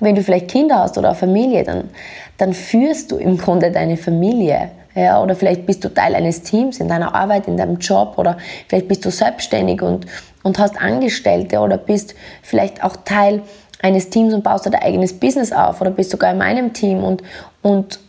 wenn 0.00 0.16
du 0.16 0.22
vielleicht 0.22 0.48
Kinder 0.48 0.80
hast 0.80 0.98
oder 0.98 1.10
eine 1.10 1.16
Familie, 1.16 1.62
dann, 1.62 1.90
dann 2.38 2.52
führst 2.52 3.12
du 3.12 3.16
im 3.16 3.38
Grunde 3.38 3.70
deine 3.70 3.96
Familie. 3.96 4.72
Ja, 4.96 5.22
oder 5.22 5.36
vielleicht 5.36 5.64
bist 5.64 5.84
du 5.84 5.94
Teil 5.94 6.16
eines 6.16 6.42
Teams 6.42 6.80
in 6.80 6.88
deiner 6.88 7.14
Arbeit, 7.14 7.46
in 7.46 7.56
deinem 7.56 7.78
Job 7.78 8.14
oder 8.16 8.36
vielleicht 8.66 8.88
bist 8.88 9.04
du 9.04 9.10
selbstständig 9.10 9.80
und, 9.80 10.06
und 10.42 10.58
hast 10.58 10.80
Angestellte 10.80 11.60
oder 11.60 11.78
bist 11.78 12.16
vielleicht 12.42 12.82
auch 12.82 12.96
Teil 13.04 13.42
eines 13.80 14.10
Teams 14.10 14.34
und 14.34 14.42
baust 14.42 14.66
dein 14.66 14.74
eigenes 14.74 15.12
Business 15.12 15.52
auf 15.52 15.80
oder 15.80 15.92
bist 15.92 16.10
sogar 16.10 16.32
in 16.32 16.38
meinem 16.38 16.72
Team. 16.72 17.04
Und, 17.04 17.22
und, 17.62 18.00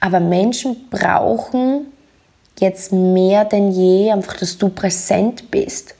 aber 0.00 0.20
Menschen 0.20 0.88
brauchen 0.90 1.86
jetzt 2.60 2.92
mehr 2.92 3.44
denn 3.44 3.70
je 3.70 4.12
einfach, 4.12 4.36
dass 4.36 4.58
du 4.58 4.68
präsent 4.68 5.50
bist. 5.50 5.94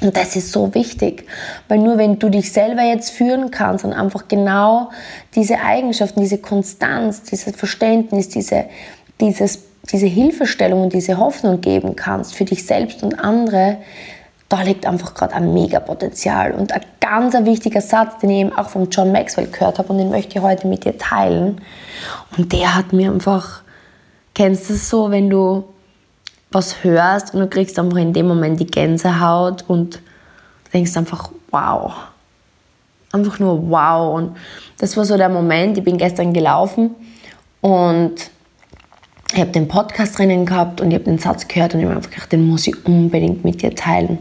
Und 0.00 0.16
das 0.16 0.36
ist 0.36 0.52
so 0.52 0.74
wichtig, 0.74 1.26
weil 1.66 1.78
nur 1.78 1.98
wenn 1.98 2.20
du 2.20 2.28
dich 2.28 2.52
selber 2.52 2.82
jetzt 2.82 3.10
führen 3.10 3.50
kannst 3.50 3.84
und 3.84 3.92
einfach 3.92 4.28
genau 4.28 4.90
diese 5.34 5.58
Eigenschaften, 5.58 6.20
diese 6.20 6.38
Konstanz, 6.38 7.22
dieses 7.22 7.56
Verständnis, 7.56 8.28
diese, 8.28 8.66
dieses, 9.20 9.58
diese 9.90 10.06
Hilfestellung 10.06 10.82
und 10.82 10.92
diese 10.92 11.18
Hoffnung 11.18 11.60
geben 11.60 11.96
kannst 11.96 12.36
für 12.36 12.44
dich 12.44 12.64
selbst 12.64 13.02
und 13.02 13.18
andere, 13.18 13.78
da 14.48 14.62
liegt 14.62 14.86
einfach 14.86 15.14
gerade 15.14 15.34
ein 15.34 15.52
Mega-Potenzial. 15.52 16.52
Und 16.52 16.72
ein 16.72 16.80
ganz 17.00 17.34
wichtiger 17.44 17.80
Satz, 17.80 18.18
den 18.20 18.30
ich 18.30 18.38
eben 18.38 18.56
auch 18.56 18.68
von 18.68 18.88
John 18.90 19.10
Maxwell 19.10 19.48
gehört 19.48 19.78
habe 19.78 19.92
und 19.92 19.98
den 19.98 20.10
möchte 20.10 20.38
ich 20.38 20.44
heute 20.44 20.68
mit 20.68 20.84
dir 20.84 20.96
teilen. 20.96 21.60
Und 22.36 22.52
der 22.52 22.76
hat 22.76 22.92
mir 22.92 23.10
einfach 23.10 23.62
Kennst 24.34 24.68
du 24.68 24.74
es 24.74 24.88
so, 24.88 25.10
wenn 25.10 25.28
du 25.30 25.64
was 26.50 26.82
hörst 26.82 27.34
und 27.34 27.40
du 27.40 27.46
kriegst 27.48 27.78
einfach 27.78 27.98
in 27.98 28.12
dem 28.12 28.26
Moment 28.26 28.58
die 28.60 28.66
Gänsehaut 28.66 29.64
und 29.68 30.00
denkst 30.72 30.96
einfach, 30.96 31.30
wow. 31.50 31.92
Einfach 33.12 33.38
nur 33.38 33.70
wow. 33.70 34.16
Und 34.16 34.36
das 34.78 34.96
war 34.96 35.04
so 35.04 35.16
der 35.16 35.28
Moment, 35.28 35.78
ich 35.78 35.84
bin 35.84 35.98
gestern 35.98 36.32
gelaufen 36.32 36.94
und 37.60 38.30
ich 39.32 39.40
habe 39.40 39.50
den 39.50 39.68
Podcast 39.68 40.18
drinnen 40.18 40.46
gehabt 40.46 40.80
und 40.80 40.90
ich 40.90 40.94
habe 40.94 41.04
den 41.04 41.18
Satz 41.18 41.46
gehört 41.48 41.74
und 41.74 41.80
ich 41.80 41.86
habe 41.86 41.96
einfach 41.96 42.10
gedacht, 42.10 42.32
den 42.32 42.46
muss 42.46 42.66
ich 42.66 42.86
unbedingt 42.86 43.44
mit 43.44 43.62
dir 43.62 43.74
teilen. 43.74 44.18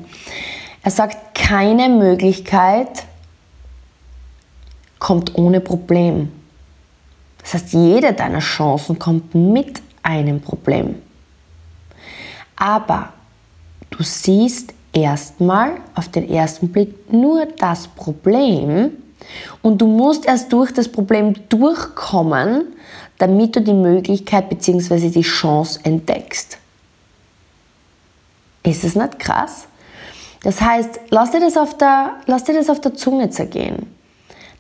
Er 0.84 0.92
sagt, 0.92 1.36
keine 1.36 1.90
Möglichkeit 1.90 3.06
kommt 5.00 5.36
ohne 5.36 5.62
Problem. 5.62 6.32
Das 7.42 7.54
heißt, 7.54 7.74
jede 7.74 8.14
deiner 8.14 8.40
Chancen 8.40 9.00
kommt 9.00 9.34
mit 9.34 9.82
einem 10.08 10.40
Problem. 10.40 10.96
Aber 12.56 13.10
du 13.92 14.04
siehst 14.04 14.74
erstmal 14.94 15.74
auf 15.94 16.08
den 16.10 16.30
ersten 16.30 16.70
Blick 16.70 17.12
nur 17.12 17.46
das 17.46 17.88
Problem 17.90 18.92
und 19.62 19.80
du 19.82 19.88
musst 19.88 20.26
erst 20.26 20.52
durch 20.54 20.72
das 20.72 20.88
Problem 20.88 21.36
durchkommen, 21.50 22.68
damit 23.18 23.56
du 23.56 23.62
die 23.62 23.74
Möglichkeit 23.74 24.50
bzw. 24.50 25.10
die 25.10 25.22
Chance 25.22 25.80
entdeckst. 25.84 26.58
Ist 28.64 28.84
es 28.84 28.96
nicht 28.96 29.20
krass? 29.20 29.68
Das 30.44 30.62
heißt, 30.62 31.00
lass 31.10 31.32
dir 31.32 31.42
das 31.42 31.58
auf 31.58 31.78
der, 31.78 32.18
lass 32.28 32.46
dir 32.46 32.54
das 32.54 32.70
auf 32.70 32.80
der 32.80 32.94
Zunge 32.94 33.30
zergehen. 33.30 33.88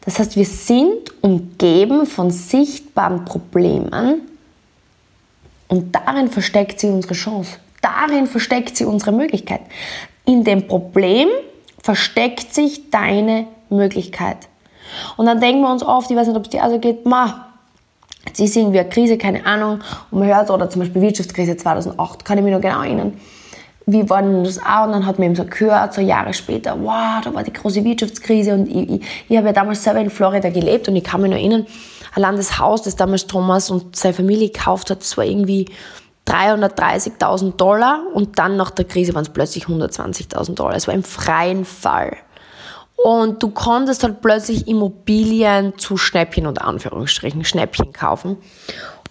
Das 0.01 0.20
heißt, 0.20 0.36
wir 0.36 0.46
sind 0.46 1.12
umgeben 1.22 2.06
von 2.06 2.32
sichtbaren 2.32 3.25
Problemen, 3.25 4.22
und 5.67 5.95
darin 5.95 6.29
versteckt 6.29 6.79
sie 6.79 6.88
unsere 6.88 7.13
Chance. 7.13 7.57
Darin 7.81 8.27
versteckt 8.27 8.77
sie 8.77 8.86
unsere 8.86 9.12
Möglichkeit. 9.12 9.62
In 10.25 10.43
dem 10.43 10.67
Problem 10.67 11.29
versteckt 11.83 12.53
sich 12.53 12.89
deine 12.89 13.47
Möglichkeit. 13.69 14.38
Und 15.15 15.25
dann 15.25 15.39
denken 15.39 15.62
wir 15.62 15.71
uns 15.71 15.83
oft, 15.83 16.09
ich 16.09 16.17
weiß 16.17 16.27
nicht, 16.27 16.38
ob 16.38 16.43
es 16.43 16.50
dir 16.50 16.63
also 16.63 16.79
geht, 16.79 17.05
ma, 17.05 17.47
jetzt 18.25 18.39
ist 18.39 18.55
irgendwie 18.55 18.79
eine 18.79 18.89
Krise, 18.89 19.17
keine 19.17 19.45
Ahnung, 19.45 19.79
und 20.12 20.19
man 20.19 20.27
hört, 20.27 20.50
oder 20.50 20.69
zum 20.69 20.81
Beispiel 20.81 21.01
Wirtschaftskrise 21.01 21.57
2008, 21.57 22.25
kann 22.25 22.38
ich 22.38 22.43
mich 22.43 22.53
noch 22.53 22.62
genau 22.62 22.81
erinnern. 22.81 23.13
Wie 23.86 24.09
war 24.09 24.21
denn 24.21 24.43
das 24.43 24.59
auch? 24.59 24.86
Und 24.86 24.91
dann 24.91 25.05
hat 25.05 25.17
man 25.17 25.27
eben 25.27 25.36
so 25.36 25.45
gehört, 25.45 25.93
so 25.93 26.01
Jahre 26.01 26.33
später, 26.33 26.77
wow, 26.81 27.21
da 27.24 27.33
war 27.33 27.43
die 27.43 27.53
große 27.53 27.83
Wirtschaftskrise 27.83 28.53
und 28.53 28.67
ich, 28.67 28.89
ich, 28.89 29.01
ich 29.29 29.38
habe 29.38 29.47
ja 29.47 29.53
damals 29.53 29.83
selber 29.83 30.01
in 30.01 30.09
Florida 30.09 30.50
gelebt 30.50 30.89
und 30.89 30.95
ich 30.97 31.03
kann 31.05 31.21
mich 31.21 31.31
noch 31.31 31.38
erinnern, 31.38 31.65
allein 32.17 32.36
das 32.36 32.59
Haus, 32.59 32.81
das 32.81 32.95
damals 32.95 33.27
Thomas 33.27 33.69
und 33.69 33.95
seine 33.95 34.13
Familie 34.13 34.50
gekauft 34.50 34.89
hat, 34.89 35.01
das 35.01 35.15
war 35.17 35.24
irgendwie 35.24 35.67
330.000 36.25 37.55
Dollar 37.55 38.01
und 38.13 38.38
dann 38.38 38.57
nach 38.57 38.71
der 38.71 38.86
Krise 38.86 39.13
waren 39.13 39.24
es 39.24 39.29
plötzlich 39.29 39.65
120.000 39.65 40.55
Dollar. 40.55 40.75
Es 40.75 40.88
war 40.88 40.93
im 40.93 41.03
freien 41.03 41.63
Fall. 41.63 42.17
Und 42.97 43.41
du 43.43 43.51
konntest 43.51 44.03
halt 44.03 44.21
plötzlich 44.21 44.67
Immobilien 44.67 45.77
zu 45.77 45.95
Schnäppchen 45.95 46.47
oder 46.47 46.65
Anführungsstrichen 46.65 47.45
Schnäppchen 47.45 47.93
kaufen. 47.93 48.38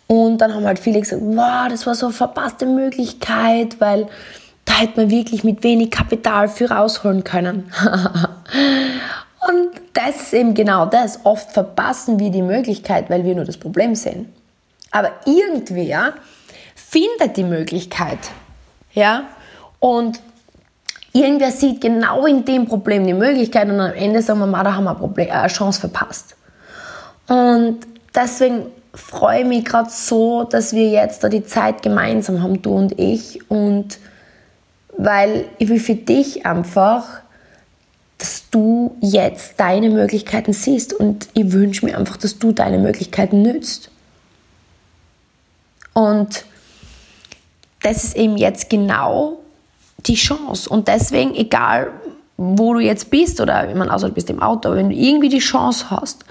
Und 0.09 0.39
dann 0.39 0.53
haben 0.53 0.67
halt 0.67 0.81
viele 0.81 1.01
gesagt, 1.01 1.23
wow, 1.25 1.69
das 1.71 1.87
war 1.87 1.95
so 1.95 2.07
eine 2.07 2.13
verpasste 2.13 2.67
Möglichkeit, 2.67 3.81
weil 3.81 4.09
da 4.65 4.75
hätte 4.75 5.01
man 5.01 5.11
wirklich 5.11 5.45
mit 5.45 5.63
wenig 5.63 5.93
Kapital 5.93 6.49
für 6.49 6.71
rausholen 6.71 7.23
können. 7.23 7.73
Und 9.49 9.71
das 9.93 10.23
ist 10.23 10.35
eben 10.35 10.55
genau 10.55 10.87
das. 10.87 11.21
Oft 11.25 11.53
verpassen 11.53 12.19
wir 12.19 12.31
die 12.31 12.43
Möglichkeit, 12.43 13.11
weil 13.11 13.25
wir 13.25 13.35
nur 13.35 13.45
das 13.45 13.57
Problem 13.57 13.95
sehen. 13.95 14.33
Aber 14.91 15.13
irgendwer 15.25 16.15
findet 16.75 17.37
die 17.37 17.45
Möglichkeit. 17.45 18.19
Ja? 18.93 19.25
Und 19.79 20.21
irgendwer 21.13 21.53
sieht 21.53 21.81
genau 21.81 22.27
in 22.27 22.45
dem 22.45 22.67
Problem 22.67 23.07
die 23.07 23.15
Möglichkeit 23.15 23.69
und 23.69 23.79
am 23.79 23.93
Ende 23.93 24.23
sagen 24.23 24.41
wir 24.41 24.47
mal, 24.47 24.65
da 24.65 24.75
haben 24.75 24.85
wir 24.85 24.91
eine, 24.91 24.99
Problem, 24.99 25.31
eine 25.31 25.49
Chance 25.49 25.81
verpasst. 25.81 26.35
Und 27.29 27.81
deswegen 28.15 28.67
freue 28.95 29.41
ich 29.41 29.47
mich 29.47 29.65
gerade 29.65 29.91
so, 29.91 30.45
dass 30.45 30.73
wir 30.73 30.89
jetzt 30.89 31.23
da 31.23 31.29
die 31.29 31.45
Zeit 31.45 31.83
gemeinsam 31.83 32.43
haben, 32.43 32.63
du 32.63 32.75
und 32.75 32.99
ich. 32.99 33.49
Und 33.51 33.99
weil 34.97 35.45
ich 35.59 35.69
will 35.69 35.81
für 35.81 35.95
dich 35.95 36.47
einfach 36.47 37.05
dass 38.19 38.49
du 38.51 38.97
jetzt 39.01 39.61
deine 39.61 39.91
Möglichkeiten 39.91 40.53
siehst 40.53 40.95
und 40.95 41.29
ich 41.35 41.53
wünsche 41.53 41.85
mir 41.85 41.99
einfach, 41.99 42.17
dass 42.17 42.39
du 42.39 42.53
deine 42.53 42.79
Möglichkeiten 42.79 43.43
nützt. 43.43 43.91
Und 45.93 46.45
das 47.83 48.05
ist 48.05 48.17
eben 48.17 48.37
jetzt 48.37 48.71
genau 48.71 49.41
die 50.07 50.15
Chance. 50.15 50.69
Und 50.69 50.89
deswegen, 50.89 51.35
egal 51.35 51.93
wo 52.39 52.75
du 52.75 52.81
jetzt 52.81 53.11
bist 53.11 53.41
oder 53.41 53.67
wenn 53.69 53.79
man 53.79 53.91
außer 53.91 54.09
du 54.09 54.15
bist 54.15 54.29
im 54.29 54.43
Auto, 54.43 54.75
wenn 54.75 54.91
du 54.91 54.97
irgendwie 54.97 55.31
die 55.31 55.39
Chance 55.39 55.91
hast, 55.91 56.25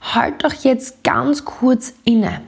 halt 0.00 0.42
doch 0.44 0.52
jetzt 0.52 1.04
ganz 1.04 1.44
kurz 1.44 1.92
inne. 2.04 2.40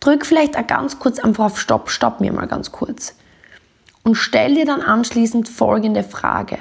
Drück 0.00 0.26
vielleicht 0.26 0.56
auch 0.56 0.66
ganz 0.66 0.98
kurz 0.98 1.20
einfach 1.20 1.46
auf 1.46 1.60
Stopp, 1.60 1.88
stopp 1.90 2.20
mir 2.20 2.32
mal 2.32 2.46
ganz 2.46 2.72
kurz. 2.72 3.14
Und 4.02 4.16
stell 4.16 4.56
dir 4.56 4.66
dann 4.66 4.80
anschließend 4.80 5.48
folgende 5.48 6.02
Frage 6.02 6.58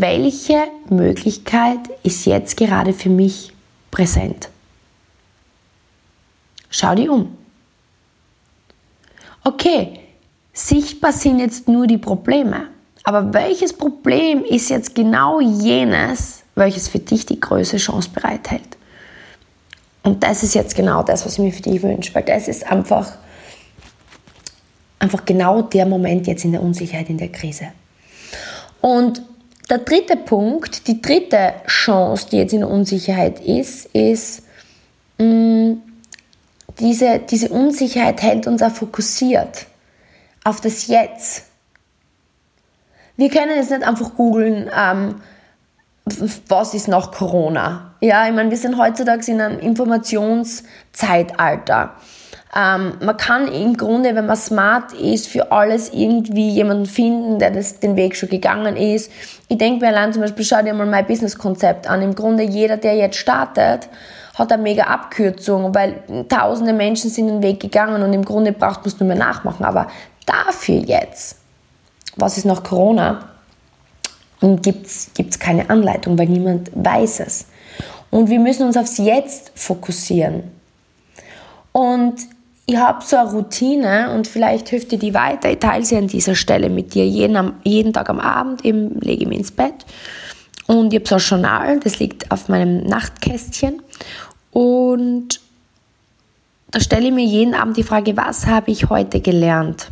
welche 0.00 0.64
Möglichkeit 0.88 1.80
ist 2.02 2.24
jetzt 2.24 2.56
gerade 2.56 2.92
für 2.92 3.10
mich 3.10 3.52
präsent? 3.90 4.48
Schau 6.70 6.94
dir 6.94 7.12
um. 7.12 7.36
Okay, 9.44 10.00
sichtbar 10.52 11.12
sind 11.12 11.40
jetzt 11.40 11.68
nur 11.68 11.86
die 11.86 11.98
Probleme, 11.98 12.68
aber 13.02 13.34
welches 13.34 13.72
Problem 13.72 14.44
ist 14.44 14.70
jetzt 14.70 14.94
genau 14.94 15.40
jenes, 15.40 16.44
welches 16.54 16.88
für 16.88 17.00
dich 17.00 17.26
die 17.26 17.40
größte 17.40 17.78
Chance 17.78 18.10
bereithält? 18.14 18.76
Und 20.04 20.22
das 20.22 20.42
ist 20.42 20.54
jetzt 20.54 20.74
genau 20.74 21.02
das, 21.02 21.26
was 21.26 21.34
ich 21.34 21.38
mir 21.40 21.52
für 21.52 21.62
dich 21.62 21.82
wünsche, 21.82 22.14
weil 22.14 22.24
das 22.24 22.48
ist 22.48 22.66
einfach, 22.66 23.12
einfach 24.98 25.24
genau 25.24 25.62
der 25.62 25.86
Moment 25.86 26.26
jetzt 26.26 26.44
in 26.44 26.52
der 26.52 26.62
Unsicherheit, 26.62 27.08
in 27.08 27.18
der 27.18 27.30
Krise. 27.30 27.68
Und 28.80 29.22
der 29.72 29.78
dritte 29.78 30.16
Punkt, 30.16 30.86
die 30.86 31.00
dritte 31.00 31.54
Chance, 31.66 32.26
die 32.30 32.36
jetzt 32.36 32.52
in 32.52 32.62
Unsicherheit 32.62 33.40
ist, 33.40 33.86
ist, 33.94 34.42
mh, 35.16 35.24
mm, 35.24 35.82
diese, 36.78 37.20
diese 37.20 37.48
Unsicherheit 37.48 38.22
hält 38.22 38.46
uns 38.46 38.62
auch 38.62 38.70
fokussiert 38.70 39.66
auf 40.44 40.60
das 40.60 40.88
Jetzt. 40.88 41.44
Wir 43.16 43.30
können 43.30 43.56
jetzt 43.56 43.70
nicht 43.70 43.82
einfach 43.82 44.14
googeln, 44.14 44.70
ähm, 44.76 45.22
was 46.48 46.74
ist 46.74 46.88
nach 46.88 47.10
Corona? 47.10 47.94
Ja, 48.00 48.26
ich 48.26 48.34
meine, 48.34 48.50
wir 48.50 48.58
sind 48.58 48.76
heutzutage 48.76 49.30
in 49.30 49.40
einem 49.40 49.58
Informationszeitalter. 49.58 51.94
Ähm, 52.54 52.94
man 53.00 53.16
kann 53.16 53.48
im 53.48 53.76
Grunde, 53.78 54.14
wenn 54.14 54.26
man 54.26 54.36
smart 54.36 54.92
ist, 54.92 55.26
für 55.26 55.52
alles 55.52 55.90
irgendwie 55.92 56.50
jemanden 56.50 56.84
finden, 56.84 57.38
der 57.38 57.50
das, 57.50 57.80
den 57.80 57.96
Weg 57.96 58.14
schon 58.14 58.28
gegangen 58.28 58.76
ist. 58.76 59.10
Ich 59.48 59.56
denke 59.56 59.84
mir 59.84 59.88
allein 59.88 60.12
zum 60.12 60.20
Beispiel, 60.20 60.44
schau 60.44 60.62
dir 60.62 60.74
mal 60.74 60.86
mein 60.86 61.06
Business-Konzept 61.06 61.86
an. 61.86 62.02
Im 62.02 62.14
Grunde 62.14 62.42
jeder, 62.42 62.76
der 62.76 62.94
jetzt 62.96 63.16
startet, 63.16 63.88
hat 64.34 64.52
eine 64.52 64.62
mega 64.62 64.84
Abkürzung, 64.84 65.74
weil 65.74 66.02
tausende 66.28 66.74
Menschen 66.74 67.10
sind 67.10 67.28
den 67.28 67.42
Weg 67.42 67.60
gegangen 67.60 68.02
und 68.02 68.12
im 68.12 68.24
Grunde 68.24 68.52
braucht 68.52 68.80
man 68.80 68.88
es 68.88 69.00
nur 69.00 69.06
mehr 69.06 69.16
nachmachen. 69.16 69.64
Aber 69.64 69.88
dafür 70.26 70.76
jetzt, 70.76 71.38
was 72.16 72.36
ist 72.36 72.44
nach 72.44 72.62
Corona, 72.62 73.30
gibt 74.40 74.86
es 74.86 75.38
keine 75.38 75.70
Anleitung, 75.70 76.18
weil 76.18 76.26
niemand 76.26 76.70
weiß 76.74 77.20
es. 77.20 77.46
Und 78.10 78.28
wir 78.28 78.40
müssen 78.40 78.66
uns 78.66 78.76
aufs 78.76 78.98
Jetzt 78.98 79.52
fokussieren. 79.54 80.42
Und 81.72 82.16
ich 82.66 82.76
habe 82.76 83.04
so 83.04 83.16
eine 83.16 83.30
Routine 83.30 84.12
und 84.14 84.26
vielleicht 84.26 84.68
hilft 84.68 84.92
dir 84.92 84.98
die 84.98 85.14
weiter. 85.14 85.50
Ich 85.50 85.58
teile 85.58 85.84
sie 85.84 85.96
an 85.96 86.06
dieser 86.06 86.34
Stelle 86.34 86.70
mit 86.70 86.94
dir. 86.94 87.06
Jeden, 87.06 87.52
jeden 87.64 87.92
Tag 87.92 88.08
am 88.08 88.20
Abend 88.20 88.64
eben 88.64 89.00
lege 89.00 89.22
ich 89.22 89.28
mich 89.28 89.38
ins 89.38 89.50
Bett 89.50 89.84
und 90.66 90.92
ich 90.92 91.00
habe 91.00 91.08
so 91.08 91.16
ein 91.16 91.20
Journal, 91.20 91.80
das 91.80 91.98
liegt 91.98 92.30
auf 92.30 92.48
meinem 92.48 92.84
Nachtkästchen. 92.84 93.82
Und 94.52 95.40
da 96.70 96.80
stelle 96.80 97.08
ich 97.08 97.12
mir 97.12 97.24
jeden 97.24 97.54
Abend 97.54 97.76
die 97.76 97.82
Frage, 97.82 98.16
was 98.16 98.46
habe 98.46 98.70
ich 98.70 98.88
heute 98.88 99.20
gelernt? 99.20 99.90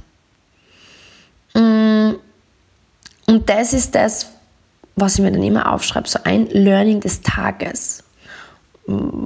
Mm, 1.55 2.13
und 3.27 3.49
das 3.49 3.73
ist 3.73 3.95
das, 3.95 4.31
was 4.97 5.17
ich 5.17 5.21
mir 5.21 5.33
dann 5.33 5.43
immer 5.43 5.73
aufschreibe, 5.73 6.09
so 6.09 6.21
ein 6.25 6.47
Learning 6.47 7.01
des 7.01 7.21
Tages 7.21 8.03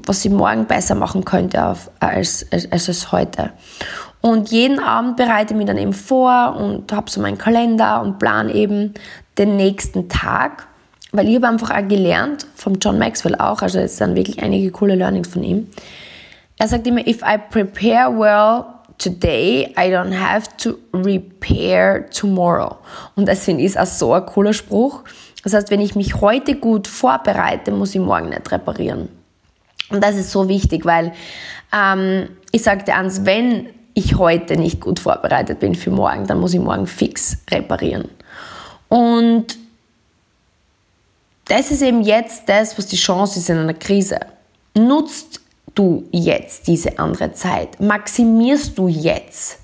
was 0.07 0.25
ich 0.25 0.31
morgen 0.31 0.67
besser 0.67 0.95
machen 0.95 1.25
könnte 1.25 1.63
als, 1.63 1.91
als, 2.01 2.71
als 2.71 2.89
es 2.89 3.13
heute. 3.13 3.53
Und 4.21 4.51
jeden 4.51 4.79
Abend 4.79 5.17
bereite 5.17 5.53
ich 5.53 5.59
mich 5.59 5.67
dann 5.67 5.77
eben 5.77 5.93
vor 5.93 6.57
und 6.57 6.91
habe 6.93 7.11
so 7.11 7.21
meinen 7.21 7.37
Kalender 7.37 8.01
und 8.01 8.19
plan 8.19 8.49
eben 8.49 8.95
den 9.37 9.57
nächsten 9.57 10.09
Tag, 10.09 10.67
weil 11.13 11.29
ich 11.29 11.37
habe 11.37 11.49
einfach 11.49 11.71
auch 11.71 11.87
gelernt, 11.87 12.47
vom 12.55 12.75
John 12.81 12.99
Maxwell 12.99 13.35
auch, 13.35 13.61
also 13.63 13.79
es 13.79 13.99
sind 13.99 14.17
wirklich 14.17 14.43
einige 14.43 14.71
coole 14.71 14.95
Learnings 14.95 15.29
von 15.29 15.43
ihm. 15.43 15.69
Er 16.59 16.69
sagt 16.69 16.87
immer, 16.87 17.07
if 17.07 17.21
I 17.23 17.37
prepare 17.51 18.11
well 18.19 18.65
today, 18.99 19.73
I 19.77 19.91
don't 19.91 20.19
have 20.19 20.49
to 20.59 20.79
repair 20.93 22.09
tomorrow. 22.11 22.77
Und 23.17 23.29
das 23.29 23.45
finde 23.45 23.65
ich 23.65 23.79
auch 23.79 23.87
so 23.87 24.13
ein 24.15 24.25
cooler 24.25 24.53
Spruch. 24.53 25.03
Das 25.43 25.53
heißt, 25.53 25.71
wenn 25.71 25.81
ich 25.81 25.95
mich 25.95 26.21
heute 26.21 26.55
gut 26.55 26.89
vorbereite, 26.89 27.71
muss 27.71 27.95
ich 27.95 28.01
morgen 28.01 28.31
nicht 28.31 28.51
reparieren. 28.51 29.09
Und 29.91 30.03
das 30.03 30.17
ist 30.17 30.31
so 30.31 30.49
wichtig, 30.49 30.85
weil 30.85 31.13
ähm, 31.73 32.29
ich 32.53 32.63
sagte 32.63 32.95
ans, 32.95 33.25
wenn 33.25 33.69
ich 33.95 34.17
heute 34.17 34.57
nicht 34.57 34.81
gut 34.81 34.99
vorbereitet 34.99 35.61
bin 35.61 35.75
für 35.75 35.91
morgen, 35.91 36.27
dann 36.27 36.41
muss 36.41 36.55
ich 36.55 36.61
morgen 36.61 36.87
fix 36.87 37.39
reparieren. 37.51 38.09
Und 38.89 39.57
das 41.47 41.71
ist 41.71 41.83
eben 41.83 42.03
jetzt 42.03 42.49
das, 42.49 42.77
was 42.79 42.87
die 42.87 42.97
Chance 42.97 43.39
ist 43.39 43.51
in 43.51 43.59
einer 43.59 43.75
Krise. 43.75 44.19
Nutzt 44.77 45.41
du 45.75 46.09
jetzt 46.11 46.67
diese 46.67 46.99
andere 46.99 47.33
Zeit? 47.33 47.81
Maximierst 47.81 48.77
du 48.79 48.89
jetzt? 48.89 49.59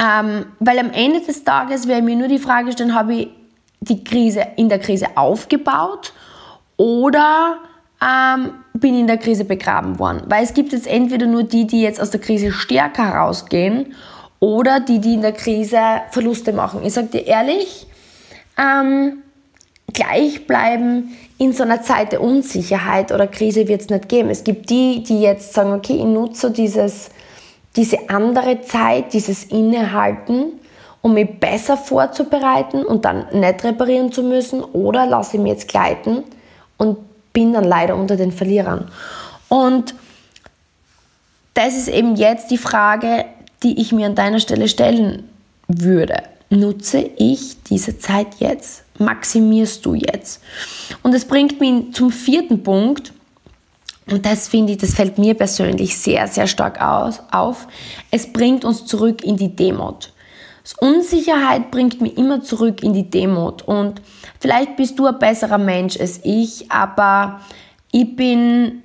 Ähm, 0.00 0.46
weil 0.58 0.78
am 0.78 0.90
Ende 0.90 1.20
des 1.20 1.44
Tages 1.44 1.86
ich 1.86 2.02
mir 2.02 2.16
nur 2.16 2.28
die 2.28 2.38
Frage 2.38 2.72
stellen, 2.72 2.94
habe 2.94 3.14
ich 3.14 3.28
die 3.80 4.02
Krise 4.02 4.44
in 4.56 4.68
der 4.68 4.78
Krise 4.78 5.16
aufgebaut 5.16 6.12
oder 6.76 7.58
ähm, 8.04 8.50
bin 8.74 8.98
in 8.98 9.06
der 9.06 9.18
Krise 9.18 9.44
begraben 9.44 9.98
worden. 9.98 10.22
Weil 10.26 10.44
es 10.44 10.52
gibt 10.52 10.72
jetzt 10.72 10.86
entweder 10.86 11.26
nur 11.26 11.44
die, 11.44 11.66
die 11.66 11.82
jetzt 11.82 12.00
aus 12.00 12.10
der 12.10 12.20
Krise 12.20 12.52
stärker 12.52 13.06
herausgehen 13.06 13.94
oder 14.40 14.80
die, 14.80 14.98
die 14.98 15.14
in 15.14 15.22
der 15.22 15.32
Krise 15.32 15.78
Verluste 16.10 16.52
machen. 16.52 16.80
Ich 16.84 16.92
sage 16.92 17.08
dir 17.08 17.26
ehrlich, 17.26 17.86
ähm, 18.58 19.22
gleich 19.92 20.46
bleiben 20.46 21.16
in 21.38 21.52
so 21.52 21.62
einer 21.62 21.82
Zeit 21.82 22.12
der 22.12 22.20
Unsicherheit 22.20 23.10
oder 23.10 23.26
Krise 23.26 23.68
wird 23.68 23.82
es 23.82 23.88
nicht 23.88 24.08
geben. 24.08 24.30
Es 24.30 24.44
gibt 24.44 24.70
die, 24.70 25.02
die 25.02 25.20
jetzt 25.20 25.54
sagen, 25.54 25.72
okay, 25.72 25.96
ich 25.96 26.04
nutze 26.04 26.50
dieses, 26.50 27.10
diese 27.76 28.10
andere 28.10 28.60
Zeit, 28.62 29.12
dieses 29.12 29.44
Innehalten, 29.44 30.52
um 31.00 31.14
mich 31.14 31.38
besser 31.38 31.76
vorzubereiten 31.76 32.84
und 32.84 33.04
dann 33.04 33.26
nicht 33.32 33.64
reparieren 33.64 34.12
zu 34.12 34.22
müssen 34.22 34.62
oder 34.62 35.06
lasse 35.06 35.36
ich 35.36 35.42
mich 35.42 35.52
jetzt 35.52 35.68
gleiten 35.68 36.24
und 36.76 36.98
bin 37.34 37.52
dann 37.52 37.64
leider 37.64 37.96
unter 37.96 38.16
den 38.16 38.32
Verlierern. 38.32 38.90
Und 39.50 39.94
das 41.52 41.76
ist 41.76 41.88
eben 41.88 42.16
jetzt 42.16 42.50
die 42.50 42.56
Frage, 42.56 43.26
die 43.62 43.78
ich 43.80 43.92
mir 43.92 44.06
an 44.06 44.14
deiner 44.14 44.40
Stelle 44.40 44.68
stellen 44.68 45.28
würde. 45.68 46.22
Nutze 46.48 47.10
ich 47.16 47.62
diese 47.64 47.98
Zeit 47.98 48.28
jetzt? 48.38 48.84
Maximierst 48.98 49.84
du 49.84 49.94
jetzt? 49.94 50.40
Und 51.02 51.14
es 51.14 51.26
bringt 51.26 51.60
mich 51.60 51.92
zum 51.92 52.10
vierten 52.10 52.62
Punkt. 52.62 53.12
Und 54.10 54.24
das 54.26 54.48
finde 54.48 54.72
ich, 54.72 54.78
das 54.78 54.94
fällt 54.94 55.18
mir 55.18 55.34
persönlich 55.34 55.96
sehr, 55.96 56.28
sehr 56.28 56.46
stark 56.46 56.80
aus, 56.80 57.20
auf. 57.30 57.66
Es 58.10 58.32
bringt 58.32 58.64
uns 58.64 58.86
zurück 58.86 59.24
in 59.24 59.36
die 59.36 59.54
Demut. 59.54 60.12
Unsicherheit 60.72 61.70
bringt 61.70 62.00
mich 62.00 62.16
immer 62.16 62.42
zurück 62.42 62.82
in 62.82 62.94
die 62.94 63.10
Demut. 63.10 63.62
Und 63.62 64.00
vielleicht 64.40 64.76
bist 64.76 64.98
du 64.98 65.06
ein 65.06 65.18
besserer 65.18 65.58
Mensch 65.58 66.00
als 66.00 66.20
ich, 66.24 66.70
aber 66.70 67.40
ich 67.92 68.16
bin, 68.16 68.82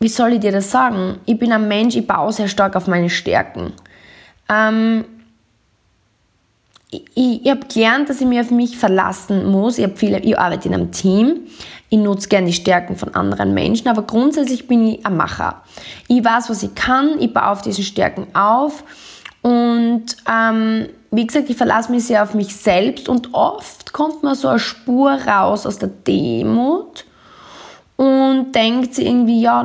wie 0.00 0.08
soll 0.08 0.34
ich 0.34 0.40
dir 0.40 0.52
das 0.52 0.70
sagen? 0.70 1.18
Ich 1.24 1.38
bin 1.38 1.50
ein 1.50 1.66
Mensch, 1.66 1.96
ich 1.96 2.06
baue 2.06 2.32
sehr 2.32 2.48
stark 2.48 2.76
auf 2.76 2.88
meine 2.88 3.08
Stärken. 3.08 3.72
Ähm, 4.50 5.06
ich, 6.90 7.04
ich, 7.14 7.50
habe 7.50 7.66
gelernt, 7.72 8.10
dass 8.10 8.20
ich 8.20 8.26
mich 8.26 8.40
auf 8.40 8.50
mich 8.50 8.76
verlassen 8.76 9.50
muss. 9.50 9.78
Ich, 9.78 9.88
viele, 9.94 10.18
ich 10.18 10.38
arbeite 10.38 10.68
in 10.68 10.74
einem 10.74 10.92
Team. 10.92 11.46
Ich 11.88 11.98
nutze 11.98 12.28
gerne 12.28 12.48
die 12.48 12.52
Stärken 12.52 12.96
von 12.96 13.14
anderen 13.14 13.54
Menschen, 13.54 13.88
aber 13.88 14.02
grundsätzlich 14.02 14.68
bin 14.68 14.86
ich 14.86 15.06
ein 15.06 15.16
Macher. 15.16 15.62
Ich 16.08 16.22
weiß, 16.22 16.50
was 16.50 16.62
ich 16.62 16.74
kann, 16.74 17.18
ich 17.18 17.32
baue 17.32 17.48
auf 17.48 17.62
diese 17.62 17.82
Stärken 17.82 18.26
auf 18.34 18.84
und 19.42 20.04
ähm, 20.30 20.88
wie 21.10 21.26
gesagt, 21.26 21.50
ich 21.50 21.56
verlasse 21.56 21.90
mich 21.90 22.04
sehr 22.04 22.22
auf 22.22 22.34
mich 22.34 22.56
selbst 22.56 23.08
und 23.08 23.34
oft 23.34 23.92
kommt 23.92 24.22
man 24.22 24.34
so 24.34 24.48
eine 24.48 24.60
Spur 24.60 25.10
raus 25.10 25.66
aus 25.66 25.78
der 25.78 25.88
Demut 25.88 27.04
und 27.96 28.52
denkt 28.52 28.94
sich 28.94 29.06
irgendwie, 29.06 29.40
ja, 29.40 29.64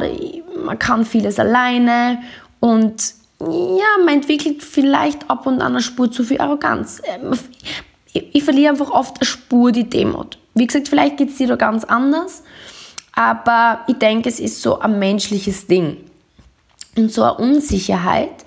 man 0.64 0.78
kann 0.78 1.06
vieles 1.06 1.40
alleine 1.40 2.20
und 2.60 3.14
ja, 3.40 4.04
man 4.04 4.16
entwickelt 4.16 4.64
vielleicht 4.64 5.30
ab 5.30 5.46
und 5.46 5.62
an 5.62 5.74
eine 5.74 5.82
Spur 5.82 6.12
zu 6.12 6.24
viel 6.24 6.42
Arroganz. 6.42 7.02
Ähm, 7.06 7.38
ich 8.14 8.44
verliere 8.44 8.72
einfach 8.72 8.90
oft 8.90 9.20
eine 9.20 9.26
Spur 9.26 9.72
die 9.72 9.88
Demut. 9.88 10.40
Wie 10.56 10.66
gesagt, 10.66 10.88
vielleicht 10.88 11.18
geht 11.18 11.30
es 11.30 11.38
dir 11.38 11.48
da 11.48 11.56
ganz 11.56 11.84
anders, 11.84 12.44
aber 13.14 13.82
ich 13.88 13.98
denke, 13.98 14.28
es 14.28 14.40
ist 14.40 14.62
so 14.62 14.80
ein 14.80 14.98
menschliches 14.98 15.68
Ding. 15.68 15.98
Und 16.96 17.12
so 17.12 17.22
eine 17.22 17.36
Unsicherheit 17.36 18.44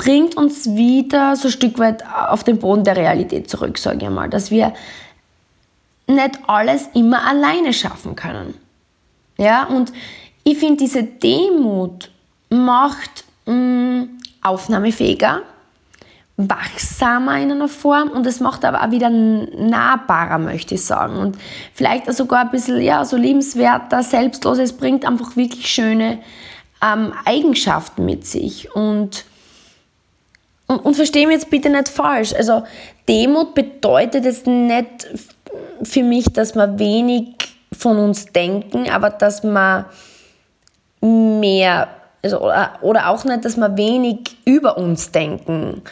bringt 0.00 0.34
uns 0.34 0.64
wieder 0.76 1.36
so 1.36 1.48
ein 1.48 1.50
Stück 1.50 1.78
weit 1.78 2.02
auf 2.06 2.42
den 2.42 2.58
Boden 2.58 2.84
der 2.84 2.96
Realität 2.96 3.50
zurück, 3.50 3.76
sage 3.76 4.06
ich 4.06 4.10
mal, 4.10 4.30
dass 4.30 4.50
wir 4.50 4.72
nicht 6.06 6.38
alles 6.46 6.88
immer 6.94 7.26
alleine 7.26 7.74
schaffen 7.74 8.16
können. 8.16 8.54
Ja, 9.36 9.64
und 9.64 9.92
ich 10.42 10.56
finde, 10.56 10.78
diese 10.78 11.02
Demut 11.02 12.10
macht 12.48 13.24
mh, 13.44 13.54
mm, 13.54 14.08
aufnahmefähiger, 14.40 15.42
wachsamer 16.38 17.38
in 17.38 17.52
einer 17.52 17.68
Form 17.68 18.08
und 18.08 18.26
es 18.26 18.40
macht 18.40 18.64
aber 18.64 18.82
auch 18.82 18.90
wieder 18.90 19.10
nahbarer, 19.10 20.38
möchte 20.38 20.76
ich 20.76 20.84
sagen. 20.86 21.18
Und 21.18 21.36
vielleicht 21.74 22.10
sogar 22.14 22.40
ein 22.46 22.50
bisschen 22.50 22.80
ja, 22.80 23.04
so 23.04 23.18
liebenswerter, 23.18 24.02
selbstloser. 24.02 24.62
Es 24.62 24.72
bringt 24.72 25.04
einfach 25.04 25.36
wirklich 25.36 25.66
schöne 25.66 26.20
ähm, 26.82 27.12
Eigenschaften 27.26 28.06
mit 28.06 28.26
sich. 28.26 28.74
Und 28.74 29.26
und, 30.70 30.84
und 30.84 30.94
verstehe 30.94 31.26
mich 31.26 31.34
jetzt 31.34 31.50
bitte 31.50 31.68
nicht 31.68 31.88
falsch. 31.88 32.32
Also 32.32 32.62
Demut 33.08 33.56
bedeutet 33.56 34.24
jetzt 34.24 34.46
nicht 34.46 35.08
für 35.82 36.04
mich, 36.04 36.26
dass 36.32 36.54
wir 36.54 36.78
wenig 36.78 37.34
von 37.76 37.98
uns 37.98 38.26
denken, 38.26 38.88
aber 38.88 39.10
dass 39.10 39.42
wir 39.42 39.86
mehr, 41.00 41.88
also, 42.22 42.40
oder, 42.40 42.74
oder 42.82 43.08
auch 43.08 43.24
nicht, 43.24 43.44
dass 43.44 43.56
wir 43.56 43.76
wenig 43.76 44.36
über 44.44 44.78
uns 44.78 45.10
denken. 45.10 45.82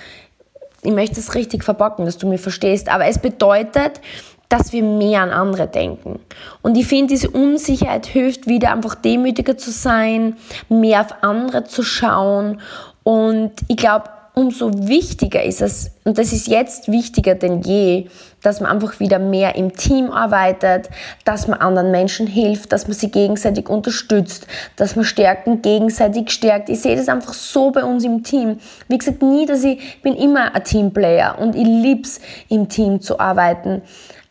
Ich 0.83 0.93
möchte 0.93 1.19
es 1.19 1.35
richtig 1.35 1.65
verpacken, 1.65 2.05
dass 2.05 2.19
du 2.19 2.29
mir 2.29 2.39
verstehst, 2.39 2.89
aber 2.89 3.07
es 3.07 3.19
bedeutet, 3.19 4.01
dass 4.49 4.73
wir 4.73 4.85
mehr 4.85 5.23
an 5.23 5.31
andere 5.31 5.67
denken. 5.67 6.21
Und 6.63 6.77
ich 6.77 6.87
finde, 6.87 7.15
diese 7.15 7.31
Unsicherheit 7.31 8.07
hilft 8.07 8.47
wieder 8.47 8.73
einfach 8.73 8.95
demütiger 8.95 9.59
zu 9.59 9.73
sein, 9.73 10.37
mehr 10.69 11.01
auf 11.01 11.25
andere 11.25 11.65
zu 11.65 11.83
schauen. 11.83 12.61
Und 13.03 13.53
ich 13.67 13.77
glaube, 13.77 14.05
umso 14.39 14.71
wichtiger 14.87 15.43
ist 15.43 15.61
es, 15.61 15.91
und 16.05 16.17
das 16.17 16.33
ist 16.33 16.47
jetzt 16.47 16.87
wichtiger 16.87 17.35
denn 17.35 17.61
je, 17.61 18.07
dass 18.41 18.61
man 18.61 18.71
einfach 18.71 19.01
wieder 19.01 19.19
mehr 19.19 19.57
im 19.57 19.75
Team 19.75 20.13
arbeitet, 20.13 20.89
dass 21.25 21.49
man 21.49 21.59
anderen 21.59 21.91
Menschen 21.91 22.29
hilft, 22.29 22.73
dass 22.73 22.87
man 22.87 22.97
sie 22.97 23.11
gegenseitig 23.11 23.69
unterstützt, 23.69 24.47
dass 24.77 24.95
man 24.95 25.05
Stärken 25.05 25.61
gegenseitig 25.61 26.31
stärkt. 26.31 26.69
Ich 26.69 26.81
sehe 26.81 26.95
das 26.95 27.09
einfach 27.09 27.35
so 27.35 27.73
bei 27.73 27.83
uns 27.83 28.05
im 28.05 28.23
Team. 28.23 28.61
Wie 28.87 28.97
gesagt, 28.97 29.23
nie, 29.23 29.45
dass 29.45 29.65
ich, 29.65 29.81
ich 29.81 30.03
bin 30.03 30.15
immer 30.15 30.55
ein 30.55 30.63
Teamplayer 30.63 31.37
und 31.41 31.57
ich 31.57 31.67
lieb's, 31.67 32.21
im 32.49 32.69
Team 32.69 33.01
zu 33.01 33.19
arbeiten. 33.19 33.83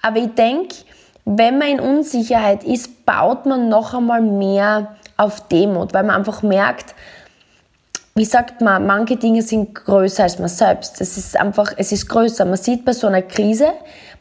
Aber 0.01 0.19
ich 0.19 0.33
denke, 0.35 0.73
wenn 1.25 1.57
man 1.57 1.67
in 1.67 1.79
Unsicherheit 1.81 2.63
ist, 2.63 3.05
baut 3.05 3.45
man 3.45 3.67
noch 3.67 3.93
einmal 3.93 4.21
mehr 4.21 4.95
auf 5.17 5.49
Demut, 5.49 5.93
weil 5.93 6.03
man 6.03 6.15
einfach 6.15 6.43
merkt, 6.43 6.95
wie 8.17 8.25
sagt 8.25 8.61
man, 8.61 8.87
manche 8.87 9.15
Dinge 9.15 9.43
sind 9.43 9.75
größer 9.75 10.23
als 10.23 10.39
man 10.39 10.47
selbst. 10.47 10.99
Es 11.01 11.17
ist 11.17 11.39
einfach, 11.39 11.73
es 11.77 11.91
ist 11.91 12.09
größer. 12.09 12.45
Man 12.45 12.57
sieht 12.57 12.83
bei 12.83 12.93
so 12.93 13.05
einer 13.05 13.21
Krise, 13.21 13.67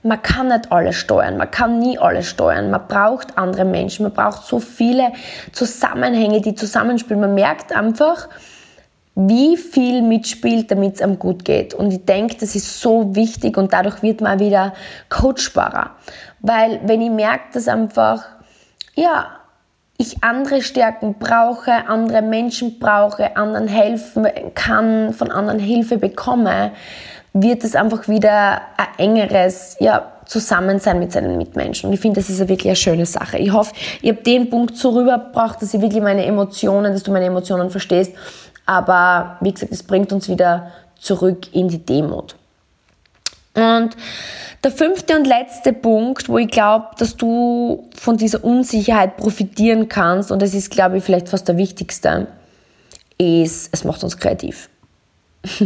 man 0.03 0.21
kann 0.21 0.49
nicht 0.49 0.71
alles 0.71 0.97
steuern, 0.97 1.39
man 1.39 1.51
kann 1.51 1.79
nie 1.79 1.99
alles 1.99 2.27
steuern. 2.27 2.71
Man 2.71 2.87
braucht 2.87 3.39
andere 3.39 3.65
Menschen, 3.65 4.03
man 4.03 4.13
braucht 4.13 4.45
so 4.45 4.61
viele 4.61 5.13
Zusammenhänge, 5.53 6.43
die 6.43 6.55
zusammenspielen. 6.55 7.21
Man 7.21 7.35
merkt 7.35 7.75
einfach, 7.75 8.29
wie 9.15 9.57
viel 9.57 10.03
mitspielt, 10.03 10.71
damit 10.71 10.97
es 10.97 11.03
einem 11.03 11.19
gut 11.19 11.47
geht. 11.47 11.73
Und 11.73 11.91
ich 11.91 12.05
denke, 12.05 12.37
das 12.39 12.55
ist 12.55 12.81
so 12.81 13.17
wichtig 13.17 13.57
und 13.57 13.73
dadurch 13.73 14.03
wird 14.03 14.21
man 14.21 14.39
wieder 14.39 14.75
coachbarer. 15.09 15.93
Weil 16.41 16.81
wenn 16.85 17.01
ich 17.01 17.11
merke, 17.11 17.45
dass 17.55 17.67
einfach, 17.67 18.27
ja, 18.95 19.36
ich 19.99 20.23
andere 20.23 20.63
Stärken 20.63 21.15
brauche, 21.19 21.89
andere 21.89 22.23
Menschen 22.23 22.79
brauche, 22.79 23.37
anderen 23.37 23.69
helfen 23.69 24.27
kann, 24.55 25.13
von 25.13 25.31
anderen 25.31 25.59
Hilfe 25.59 25.97
bekomme, 25.97 26.73
wird 27.33 27.65
es 27.65 27.75
einfach 27.75 28.09
wieder 28.09 28.61
ein 28.77 28.99
engeres 28.99 29.77
ja, 29.81 30.13
Zusammensein 30.27 30.99
mit 30.99 31.13
seinen 31.13 31.39
Mitmenschen. 31.39 31.89
Und 31.89 31.95
ich 31.95 32.01
finde, 32.01 32.21
das 32.21 32.31
ist 32.31 32.41
wirklich 32.41 32.67
eine 32.67 32.77
schöne 32.77 33.07
Sache. 33.07 33.39
Ich 33.39 33.53
hoffe, 33.53 33.75
ihr 34.03 34.15
habt 34.15 34.27
den 34.27 34.51
Punkt 34.51 34.77
so 34.77 34.91
rübergebracht, 34.91 35.61
dass 35.61 35.73
ihr 35.75 35.81
wirklich 35.81 36.03
meine 36.03 36.25
Emotionen, 36.25 36.93
dass 36.93 37.03
du 37.03 37.13
meine 37.13 37.27
Emotionen 37.27 37.71
verstehst. 37.71 38.13
Aber 38.65 39.37
wie 39.41 39.53
gesagt, 39.53 39.73
es 39.73 39.83
bringt 39.83 40.13
uns 40.13 40.29
wieder 40.29 40.73
zurück 40.99 41.55
in 41.55 41.69
die 41.69 41.85
Demut. 41.85 42.37
Und 43.57 43.97
der 44.63 44.71
fünfte 44.71 45.17
und 45.17 45.27
letzte 45.27 45.73
Punkt, 45.73 46.29
wo 46.29 46.39
ich 46.39 46.49
glaube, 46.49 46.89
dass 46.99 47.17
du 47.17 47.89
von 47.95 48.17
dieser 48.17 48.45
Unsicherheit 48.45 49.17
profitieren 49.17 49.89
kannst, 49.89 50.31
und 50.31 50.43
das 50.43 50.55
ist, 50.55 50.71
glaube 50.71 50.99
ich, 50.99 51.05
vielleicht 51.05 51.29
fast 51.29 51.49
der 51.49 51.57
wichtigste, 51.57 52.29
ist, 53.19 53.71
es 53.73 53.85
macht 53.85 54.05
uns 54.05 54.19
kreativ. 54.19 54.69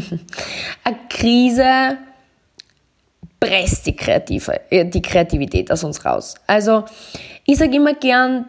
Eine 0.85 0.96
Krise 1.09 1.98
presst 3.40 3.87
die, 3.87 3.96
Kreative, 3.96 4.61
äh, 4.70 4.85
die 4.85 5.03
Kreativität 5.03 5.72
aus 5.72 5.83
uns 5.83 6.05
raus. 6.05 6.35
Also, 6.46 6.85
ich 7.44 7.57
sage 7.57 7.74
immer 7.74 7.94
gern 7.94 8.46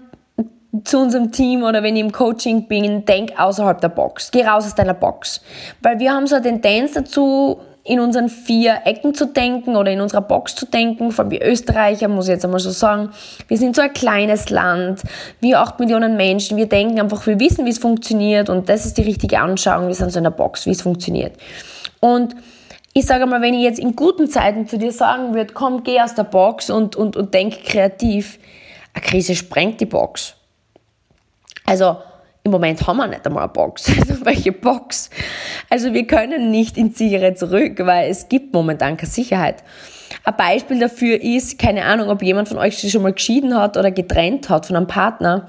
zu 0.83 0.99
unserem 0.99 1.31
Team 1.31 1.63
oder 1.63 1.83
wenn 1.83 1.95
ich 1.95 2.01
im 2.01 2.11
Coaching 2.11 2.67
bin, 2.67 3.03
denk 3.05 3.37
außerhalb 3.39 3.81
der 3.81 3.89
Box. 3.89 4.31
Geh 4.31 4.43
raus 4.43 4.65
aus 4.65 4.75
deiner 4.75 4.93
Box. 4.93 5.41
Weil 5.81 5.99
wir 5.99 6.13
haben 6.13 6.27
so 6.27 6.35
eine 6.35 6.43
Tendenz 6.43 6.93
dazu, 6.93 7.59
in 7.83 7.99
unseren 7.99 8.29
vier 8.29 8.81
Ecken 8.85 9.15
zu 9.15 9.25
denken 9.25 9.75
oder 9.75 9.91
in 9.91 10.01
unserer 10.01 10.21
Box 10.21 10.55
zu 10.55 10.65
denken, 10.65 11.11
vor 11.11 11.25
allem 11.25 11.31
wie 11.31 11.41
Österreicher, 11.41 12.07
muss 12.07 12.27
ich 12.27 12.33
jetzt 12.33 12.45
einmal 12.45 12.59
so 12.59 12.69
sagen. 12.69 13.09
Wir 13.47 13.57
sind 13.57 13.75
so 13.75 13.81
ein 13.81 13.91
kleines 13.93 14.49
Land, 14.49 15.01
wir 15.39 15.59
acht 15.59 15.79
Millionen 15.79 16.15
Menschen, 16.15 16.57
wir 16.57 16.67
denken 16.67 16.99
einfach, 16.99 17.25
wir 17.25 17.39
wissen, 17.39 17.65
wie 17.65 17.71
es 17.71 17.79
funktioniert 17.79 18.49
und 18.49 18.69
das 18.69 18.85
ist 18.85 18.97
die 18.97 19.03
richtige 19.03 19.39
Anschauung, 19.39 19.87
wir 19.87 19.95
sind 19.95 20.11
so 20.11 20.19
in 20.19 20.25
der 20.25 20.31
Box, 20.31 20.67
wie 20.67 20.71
es 20.71 20.81
funktioniert. 20.83 21.33
Und 21.99 22.35
ich 22.93 23.05
sage 23.05 23.25
mal, 23.25 23.41
wenn 23.41 23.53
ich 23.53 23.63
jetzt 23.63 23.79
in 23.79 23.95
guten 23.95 24.27
Zeiten 24.27 24.67
zu 24.67 24.77
dir 24.77 24.91
sagen 24.91 25.33
würde, 25.33 25.53
komm, 25.53 25.83
geh 25.83 26.01
aus 26.01 26.13
der 26.13 26.25
Box 26.25 26.69
und, 26.69 26.95
und, 26.95 27.15
und 27.15 27.33
denk 27.33 27.63
kreativ, 27.63 28.37
eine 28.93 29.03
Krise 29.03 29.33
sprengt 29.33 29.79
die 29.79 29.85
Box. 29.85 30.35
Also, 31.65 31.97
im 32.43 32.51
Moment 32.51 32.85
haben 32.87 32.97
wir 32.97 33.07
nicht 33.07 33.25
einmal 33.25 33.43
eine 33.43 33.53
Box. 33.53 33.91
Also 33.99 34.25
welche 34.25 34.51
Box? 34.51 35.09
Also 35.69 35.93
wir 35.93 36.07
können 36.07 36.51
nicht 36.51 36.77
ins 36.77 36.97
Sichere 36.97 37.35
zurück, 37.35 37.79
weil 37.79 38.09
es 38.09 38.29
gibt 38.29 38.53
momentan 38.53 38.97
keine 38.97 39.09
Sicherheit. 39.09 39.63
Ein 40.23 40.35
Beispiel 40.37 40.79
dafür 40.79 41.21
ist, 41.21 41.57
keine 41.57 41.85
Ahnung, 41.85 42.09
ob 42.09 42.21
jemand 42.21 42.47
von 42.47 42.57
euch 42.57 42.77
sich 42.77 42.91
schon 42.91 43.01
mal 43.01 43.13
geschieden 43.13 43.57
hat 43.57 43.77
oder 43.77 43.91
getrennt 43.91 44.49
hat 44.49 44.65
von 44.65 44.75
einem 44.75 44.87
Partner. 44.87 45.47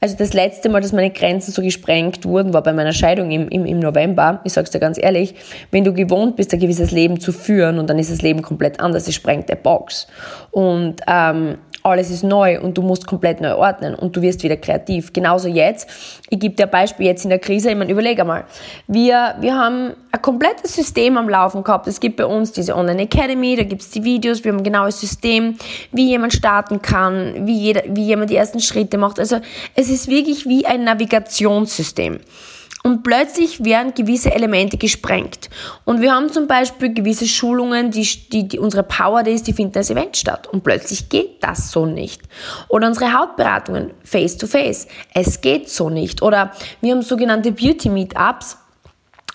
Also 0.00 0.16
das 0.16 0.32
letzte 0.32 0.70
Mal, 0.70 0.80
dass 0.80 0.92
meine 0.92 1.10
Grenzen 1.10 1.52
so 1.52 1.60
gesprengt 1.60 2.24
wurden, 2.24 2.54
war 2.54 2.62
bei 2.62 2.72
meiner 2.72 2.92
Scheidung 2.92 3.30
im, 3.30 3.48
im, 3.48 3.66
im 3.66 3.78
November. 3.78 4.40
Ich 4.44 4.54
sag's 4.54 4.70
dir 4.70 4.80
ganz 4.80 4.98
ehrlich, 4.98 5.34
wenn 5.70 5.84
du 5.84 5.92
gewohnt 5.92 6.36
bist, 6.36 6.54
ein 6.54 6.60
gewisses 6.60 6.90
Leben 6.90 7.20
zu 7.20 7.32
führen 7.32 7.78
und 7.78 7.88
dann 7.90 7.98
ist 7.98 8.10
das 8.10 8.22
Leben 8.22 8.40
komplett 8.40 8.80
anders, 8.80 9.06
es 9.06 9.14
sprengt 9.14 9.50
der 9.50 9.56
Box. 9.56 10.06
Und 10.50 11.02
ähm, 11.06 11.58
alles 11.82 12.10
ist 12.10 12.22
neu 12.22 12.60
und 12.60 12.76
du 12.76 12.82
musst 12.82 13.06
komplett 13.06 13.40
neu 13.40 13.54
ordnen 13.54 13.94
und 13.94 14.16
du 14.16 14.22
wirst 14.22 14.42
wieder 14.42 14.56
kreativ. 14.56 15.12
Genauso 15.12 15.48
jetzt. 15.48 15.88
Ich 16.28 16.38
gebe 16.38 16.54
dir 16.54 16.64
ein 16.64 16.70
Beispiel 16.70 17.06
jetzt 17.06 17.24
in 17.24 17.30
der 17.30 17.38
Krise. 17.38 17.70
Ich 17.70 17.76
meine, 17.76 17.90
überlege 17.90 18.22
einmal. 18.22 18.44
Wir, 18.86 19.34
wir 19.40 19.54
haben 19.54 19.94
ein 20.12 20.22
komplettes 20.22 20.74
System 20.74 21.16
am 21.16 21.28
Laufen 21.28 21.62
gehabt. 21.64 21.86
Es 21.86 22.00
gibt 22.00 22.16
bei 22.16 22.26
uns 22.26 22.52
diese 22.52 22.76
Online 22.76 23.02
Academy, 23.02 23.56
da 23.56 23.64
gibt 23.64 23.82
es 23.82 23.90
die 23.90 24.04
Videos, 24.04 24.44
wir 24.44 24.52
haben 24.52 24.58
ein 24.58 24.64
genaues 24.64 25.00
System, 25.00 25.56
wie 25.92 26.08
jemand 26.08 26.32
starten 26.32 26.82
kann, 26.82 27.46
wie, 27.46 27.58
jeder, 27.58 27.82
wie 27.86 28.04
jemand 28.04 28.30
die 28.30 28.36
ersten 28.36 28.60
Schritte 28.60 28.98
macht. 28.98 29.18
Also 29.18 29.40
es 29.74 29.88
ist 29.88 30.08
wirklich 30.08 30.46
wie 30.46 30.66
ein 30.66 30.84
Navigationssystem. 30.84 32.20
Und 32.82 33.02
plötzlich 33.02 33.62
werden 33.62 33.92
gewisse 33.94 34.32
Elemente 34.32 34.78
gesprengt. 34.78 35.50
Und 35.84 36.00
wir 36.00 36.14
haben 36.14 36.30
zum 36.30 36.46
Beispiel 36.46 36.94
gewisse 36.94 37.26
Schulungen, 37.26 37.90
die, 37.90 38.08
die, 38.32 38.48
die 38.48 38.58
unsere 38.58 38.82
Power 38.82 39.22
Days, 39.22 39.42
die 39.42 39.52
finden 39.52 39.76
als 39.76 39.90
Event 39.90 40.16
statt. 40.16 40.48
Und 40.48 40.64
plötzlich 40.64 41.10
geht 41.10 41.42
das 41.42 41.70
so 41.70 41.84
nicht. 41.84 42.22
Oder 42.68 42.88
unsere 42.88 43.12
Hautberatungen 43.12 43.90
face 44.02 44.38
to 44.38 44.46
face. 44.46 44.88
Es 45.12 45.42
geht 45.42 45.68
so 45.68 45.90
nicht. 45.90 46.22
Oder 46.22 46.52
wir 46.80 46.92
haben 46.92 47.02
sogenannte 47.02 47.52
Beauty 47.52 47.90
Meetups 47.90 48.56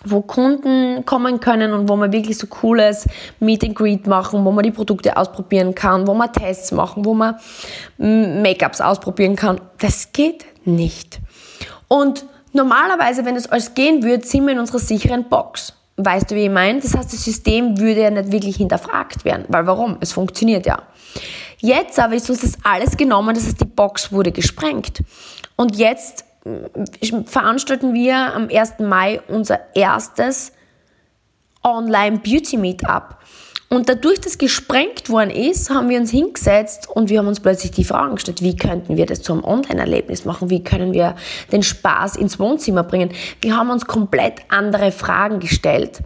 wo 0.08 0.22
Kunden 0.22 1.04
kommen 1.06 1.40
können 1.40 1.74
und 1.74 1.90
wo 1.90 1.96
man 1.96 2.12
wirklich 2.14 2.38
so 2.38 2.46
cooles 2.48 3.08
Meet 3.40 3.64
and 3.64 3.76
Greet 3.76 4.08
machen, 4.08 4.46
wo 4.46 4.52
man 4.52 4.64
die 4.64 4.72
Produkte 4.72 5.18
ausprobieren 5.18 5.74
kann, 5.74 6.08
wo 6.08 6.14
man 6.14 6.32
Tests 6.32 6.72
machen, 6.72 7.04
wo 7.04 7.14
man 7.14 7.36
Make-ups 7.98 8.82
ausprobieren 8.82 9.36
kann. 9.36 9.60
Das 9.80 10.12
geht 10.12 10.46
nicht. 10.64 11.20
Und 11.88 12.26
Normalerweise, 12.56 13.26
wenn 13.26 13.36
es 13.36 13.48
alles 13.48 13.74
gehen 13.74 14.02
würde, 14.02 14.26
sind 14.26 14.46
wir 14.46 14.54
in 14.54 14.60
unserer 14.60 14.80
sicheren 14.80 15.26
Box. 15.26 15.74
Weißt 15.98 16.32
du, 16.32 16.36
wie 16.36 16.46
ich 16.46 16.50
meine? 16.50 16.80
Das 16.80 16.96
heißt, 16.96 17.12
das 17.12 17.26
System 17.26 17.78
würde 17.78 18.04
ja 18.04 18.10
nicht 18.10 18.32
wirklich 18.32 18.56
hinterfragt 18.56 19.26
werden. 19.26 19.44
Weil 19.50 19.68
warum? 19.68 19.98
Es 20.00 20.13
funktioniert 20.13 20.65
ja. 20.65 20.82
Jetzt 21.60 22.00
aber 22.00 22.15
ist 22.15 22.30
uns 22.30 22.41
das 22.41 22.58
alles 22.63 22.96
genommen, 22.96 23.36
das 23.36 23.46
heißt, 23.46 23.60
die 23.60 23.65
Box 23.65 24.13
wurde 24.13 24.32
gesprengt. 24.32 25.04
Und 25.58 25.76
jetzt 25.76 26.24
äh, 26.46 27.24
veranstalten 27.26 27.94
wir 27.94 28.15
am 28.15 28.48
1. 28.48 28.80
Mai 28.80 29.20
unser 29.28 29.60
erstes 29.76 30.54
Online 31.62 32.20
Beauty 32.20 32.56
Meetup. 32.56 33.18
Und 33.67 33.89
dadurch, 33.89 34.19
dass 34.21 34.38
gesprengt 34.38 35.10
worden 35.10 35.32
ist, 35.32 35.71
haben 35.71 35.89
wir 35.89 35.99
uns 35.99 36.12
hingesetzt 36.12 36.88
und 36.88 37.10
wir 37.10 37.19
haben 37.19 37.28
uns 37.28 37.39
plötzlich 37.39 37.71
die 37.71 37.84
Fragen 37.84 38.15
gestellt, 38.15 38.41
wie 38.41 38.56
könnten 38.56 38.95
wir 38.95 39.08
das 39.08 39.21
zum 39.21 39.43
Online-Erlebnis 39.43 40.23
machen? 40.23 40.49
Wie 40.49 40.63
können 40.63 40.93
wir 40.93 41.15
den 41.51 41.63
Spaß 41.63 42.15
ins 42.15 42.39
Wohnzimmer 42.39 42.84
bringen? 42.84 43.10
Wir 43.41 43.58
haben 43.58 43.71
uns 43.71 43.86
komplett 43.86 44.41
andere 44.49 44.91
Fragen 44.91 45.39
gestellt. 45.39 46.01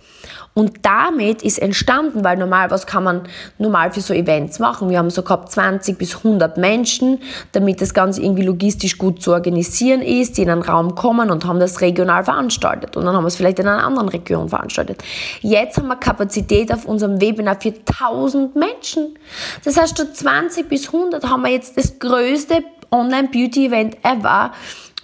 Und 0.54 0.86
damit 0.86 1.42
ist 1.42 1.60
entstanden, 1.60 2.24
weil 2.24 2.38
normal, 2.38 2.70
was 2.72 2.86
kann 2.86 3.04
man 3.04 3.22
normal 3.58 3.92
für 3.92 4.02
so 4.02 4.14
Events 4.14 4.60
machen? 4.60 4.90
Wir 4.90 4.98
haben 4.98 5.10
so 5.10 5.22
gehabt 5.22 5.52
20 5.52 5.98
bis 5.98 6.18
100 6.18 6.58
Menschen, 6.58 7.20
damit 7.52 7.82
das 7.82 7.94
Ganze 7.94 8.22
irgendwie 8.22 8.44
logistisch 8.44 8.98
gut 8.98 9.22
zu 9.22 9.32
organisieren 9.32 10.02
ist, 10.02 10.38
die 10.38 10.42
in 10.42 10.50
einen 10.50 10.62
Raum 10.62 10.96
kommen 10.96 11.30
und 11.30 11.46
haben 11.46 11.60
das 11.60 11.82
regional 11.82 12.24
veranstaltet. 12.24 12.98
Und 12.98 13.06
dann 13.06 13.16
haben 13.16 13.24
wir 13.24 13.28
es 13.28 13.36
vielleicht 13.36 13.60
in 13.60 13.68
einer 13.68 13.84
anderen 13.84 14.10
Region 14.10 14.50
veranstaltet. 14.50 15.04
Jetzt 15.42 15.78
haben 15.78 15.88
wir 15.88 15.96
Kapazität 15.96 16.74
auf 16.74 16.86
unserem 16.86 17.22
Webinar 17.22 17.60
für 17.62 17.74
1000 17.74 18.56
Menschen. 18.56 19.18
Das 19.64 19.78
heißt, 19.78 19.94
statt 19.94 20.16
20 20.16 20.68
bis 20.68 20.88
100 20.88 21.24
haben 21.30 21.44
wir 21.44 21.52
jetzt 21.52 21.78
das 21.78 22.00
größte 22.00 22.64
Online-Beauty-Event 22.92 23.98
ever 24.04 24.52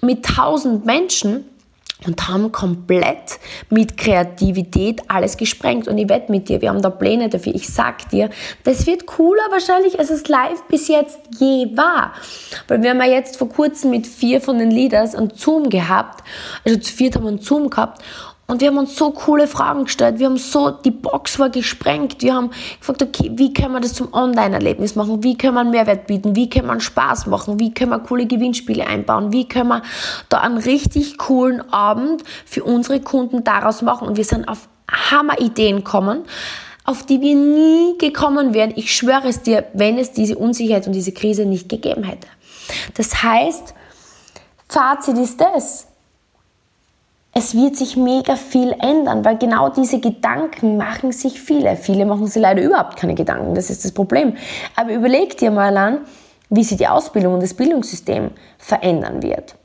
mit 0.02 0.28
1000 0.28 0.86
Menschen 0.86 1.46
und 2.06 2.28
haben 2.28 2.52
komplett 2.52 3.40
mit 3.70 3.98
Kreativität 3.98 5.02
alles 5.08 5.38
gesprengt. 5.38 5.88
Und 5.88 5.98
ich 5.98 6.10
wette 6.10 6.32
mit 6.32 6.50
dir, 6.50 6.62
wir 6.62 6.70
haben 6.70 6.82
da 6.82 6.90
Pläne 6.90 7.30
dafür. 7.30 7.56
Ich 7.56 7.70
sag 7.70 8.10
dir, 8.10 8.30
das 8.64 8.86
wird 8.86 9.06
cooler 9.06 9.44
wahrscheinlich, 9.50 9.98
als 9.98 10.10
es 10.10 10.28
live 10.28 10.62
bis 10.68 10.88
jetzt 10.88 11.20
je 11.40 11.76
war. 11.76 12.14
Weil 12.68 12.84
wir 12.84 12.90
haben 12.90 13.00
ja 13.00 13.08
jetzt 13.08 13.38
vor 13.38 13.50
kurzem 13.50 13.92
mit 13.92 14.08
vier 14.08 14.42
von 14.42 14.60
den 14.60 14.72
Leaders 14.72 15.16
einen 15.16 15.32
Zoom 15.36 15.70
gehabt. 15.70 16.24
Also 16.66 16.80
zu 16.80 16.94
viert 16.94 17.16
haben 17.16 17.24
wir 17.24 17.30
einen 17.30 17.42
Zoom 17.42 17.70
gehabt. 17.70 18.04
Und 18.48 18.62
wir 18.62 18.68
haben 18.68 18.78
uns 18.78 18.96
so 18.96 19.10
coole 19.10 19.48
Fragen 19.48 19.86
gestellt. 19.86 20.20
Wir 20.20 20.28
haben 20.28 20.38
so, 20.38 20.70
die 20.70 20.92
Box 20.92 21.40
war 21.40 21.50
gesprengt. 21.50 22.22
Wir 22.22 22.36
haben 22.36 22.52
gefragt, 22.80 23.02
okay, 23.02 23.32
wie 23.34 23.52
können 23.54 23.74
wir 23.74 23.80
das 23.80 23.94
zum 23.94 24.14
Online-Erlebnis 24.14 24.96
machen? 24.96 25.24
Wie 25.24 25.36
können 25.36 25.56
wir 25.56 25.62
einen 25.62 25.72
Mehrwert 25.72 26.06
bieten? 26.06 26.36
Wie 26.36 26.48
können 26.48 26.68
wir 26.68 26.80
Spaß 26.80 27.26
machen? 27.26 27.60
Wie 27.60 27.74
können 27.74 27.90
wir 27.90 28.00
coole 28.00 28.28
Gewinnspiele 28.28 28.86
einbauen? 28.86 29.32
Wie 29.32 29.48
können 29.48 29.70
wir 29.70 29.82
da 30.30 30.42
einen 30.42 30.60
richtig 30.60 31.18
coolen 31.18 31.62
Abend 31.74 32.24
für 32.46 32.64
unsere 32.64 33.02
Kunden 33.02 33.44
daraus 33.44 33.82
machen? 33.82 34.08
Und 34.08 34.18
wir 34.18 34.26
sind 34.26 34.48
auf 34.48 34.68
Hammerideen 34.92 35.84
kommen, 35.84 36.22
auf 36.84 37.04
die 37.04 37.22
wir 37.22 37.36
nie 37.36 37.98
gekommen 37.98 38.54
wären. 38.54 38.74
Ich 38.76 38.96
schwöre 38.96 39.28
es 39.28 39.42
dir, 39.42 39.66
wenn 39.74 39.98
es 39.98 40.12
diese 40.12 40.38
Unsicherheit 40.38 40.86
und 40.86 40.94
diese 40.94 41.14
Krise 41.14 41.46
nicht 41.46 41.68
gegeben 41.68 42.04
hätte. 42.04 42.28
Das 42.96 43.24
heißt, 43.24 43.74
Fazit 44.70 45.18
ist 45.18 45.42
das. 45.42 45.88
Es 47.38 47.54
wird 47.54 47.76
sich 47.76 47.98
mega 47.98 48.38
viel 48.38 48.74
ändern, 48.80 49.26
weil 49.26 49.38
genau 49.38 49.68
diese 49.68 50.00
Gedanken 50.00 50.78
machen 50.78 51.12
sich 51.12 51.42
viele. 51.42 51.76
Viele 51.76 52.06
machen 52.06 52.28
sich 52.28 52.42
leider 52.42 52.62
überhaupt 52.64 52.96
keine 52.96 53.14
Gedanken, 53.14 53.56
das 53.56 53.70
ist 53.70 53.84
das 53.84 53.92
Problem. 53.92 54.38
Aber 54.78 54.94
überleg 54.94 55.38
dir 55.38 55.52
mal 55.52 55.76
an, 55.76 56.06
wie 56.50 56.64
sich 56.64 56.78
die 56.78 56.88
Ausbildung 56.88 57.34
und 57.34 57.44
das 57.44 57.54
Bildungssystem 57.54 58.32
verändern 58.58 59.22
wird. 59.22 59.56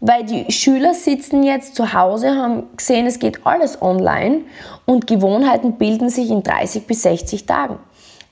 Weil 0.00 0.24
die 0.24 0.50
Schüler 0.50 0.94
sitzen 0.94 1.42
jetzt 1.42 1.74
zu 1.74 1.92
Hause, 1.92 2.30
haben 2.30 2.62
gesehen, 2.78 3.06
es 3.06 3.18
geht 3.18 3.46
alles 3.46 3.82
online 3.82 4.44
und 4.86 5.06
Gewohnheiten 5.06 5.74
bilden 5.74 6.08
sich 6.08 6.30
in 6.30 6.42
30 6.42 6.86
bis 6.86 7.02
60 7.02 7.44
Tagen. 7.44 7.78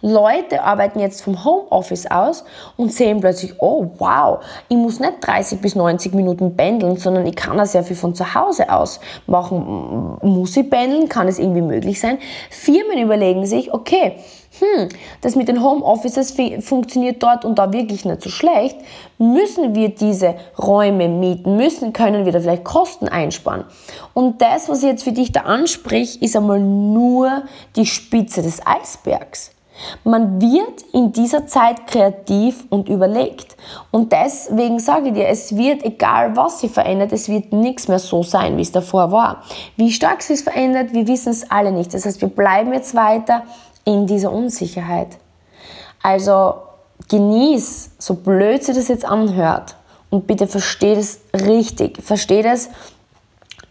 Leute 0.02 0.62
arbeiten 0.62 1.00
jetzt 1.00 1.22
vom 1.22 1.44
Homeoffice 1.44 2.10
aus 2.10 2.44
und 2.76 2.92
sehen 2.92 3.20
plötzlich, 3.20 3.54
oh 3.58 3.90
wow, 3.98 4.38
ich 4.68 4.76
muss 4.76 5.00
nicht 5.00 5.14
30 5.20 5.60
bis 5.60 5.74
90 5.74 6.14
Minuten 6.14 6.56
pendeln, 6.56 6.96
sondern 6.96 7.26
ich 7.26 7.36
kann 7.36 7.56
das 7.56 7.72
sehr 7.72 7.84
viel 7.84 7.96
von 7.96 8.14
zu 8.14 8.34
Hause 8.34 8.70
aus 8.72 9.00
machen. 9.26 10.18
Muss 10.22 10.56
ich 10.56 10.68
pendeln? 10.68 11.08
Kann 11.08 11.28
es 11.28 11.38
irgendwie 11.38 11.62
möglich 11.62 12.00
sein? 12.00 12.18
Firmen 12.50 12.98
überlegen 12.98 13.46
sich, 13.46 13.72
okay, 13.72 14.16
hm, 14.58 14.88
das 15.20 15.36
mit 15.36 15.48
den 15.48 15.62
Homeoffices 15.62 16.34
funktioniert 16.60 17.22
dort 17.22 17.44
und 17.44 17.58
da 17.58 17.72
wirklich 17.72 18.04
nicht 18.04 18.22
so 18.22 18.30
schlecht. 18.30 18.76
Müssen 19.18 19.74
wir 19.74 19.90
diese 19.90 20.34
Räume 20.58 21.08
mieten? 21.08 21.56
Müssen, 21.56 21.92
können 21.92 22.24
wir 22.24 22.32
da 22.32 22.40
vielleicht 22.40 22.64
Kosten 22.64 23.08
einsparen? 23.08 23.64
Und 24.12 24.42
das, 24.42 24.68
was 24.68 24.82
ich 24.82 24.88
jetzt 24.88 25.04
für 25.04 25.12
dich 25.12 25.30
da 25.30 25.42
ansprich, 25.42 26.20
ist 26.20 26.36
einmal 26.36 26.58
nur 26.58 27.42
die 27.76 27.86
Spitze 27.86 28.42
des 28.42 28.60
Eisbergs. 28.66 29.52
Man 30.04 30.40
wird 30.40 30.82
in 30.92 31.12
dieser 31.12 31.46
Zeit 31.46 31.86
kreativ 31.86 32.64
und 32.68 32.88
überlegt. 32.88 33.56
Und 33.90 34.12
deswegen 34.12 34.78
sage 34.78 35.08
ich 35.08 35.14
dir, 35.14 35.28
es 35.28 35.56
wird, 35.56 35.84
egal 35.84 36.36
was 36.36 36.60
sich 36.60 36.70
verändert, 36.70 37.12
es 37.12 37.28
wird 37.28 37.52
nichts 37.52 37.88
mehr 37.88 37.98
so 37.98 38.22
sein, 38.22 38.56
wie 38.56 38.62
es 38.62 38.72
davor 38.72 39.10
war. 39.10 39.42
Wie 39.76 39.90
stark 39.90 40.28
es 40.28 40.42
verändert, 40.42 40.92
wir 40.92 41.06
wissen 41.06 41.30
es 41.30 41.50
alle 41.50 41.72
nicht. 41.72 41.94
Das 41.94 42.04
heißt, 42.04 42.20
wir 42.20 42.28
bleiben 42.28 42.72
jetzt 42.72 42.94
weiter 42.94 43.42
in 43.84 44.06
dieser 44.06 44.32
Unsicherheit. 44.32 45.18
Also 46.02 46.54
genieß, 47.08 47.92
so 47.98 48.14
blöd 48.14 48.62
sich 48.62 48.76
das 48.76 48.88
jetzt 48.88 49.04
anhört. 49.04 49.76
Und 50.10 50.26
bitte 50.26 50.46
versteh 50.46 50.94
das 50.96 51.20
richtig. 51.32 52.02
Versteh 52.02 52.42
das 52.42 52.68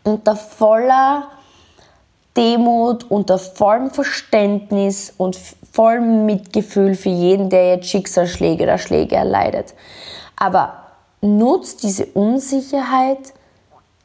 unter 0.03 0.35
voller 0.35 1.27
Demut, 2.39 3.11
unter 3.11 3.37
vollem 3.37 3.89
Verständnis 3.91 5.13
und 5.17 5.37
vollem 5.73 6.25
Mitgefühl 6.25 6.95
für 6.95 7.09
jeden, 7.09 7.49
der 7.49 7.75
jetzt 7.75 7.89
Schicksalsschläge 7.89 8.63
oder 8.63 8.77
Schläge 8.77 9.17
erleidet. 9.17 9.73
Aber 10.37 10.73
nutzt 11.19 11.83
diese 11.83 12.05
Unsicherheit 12.05 13.33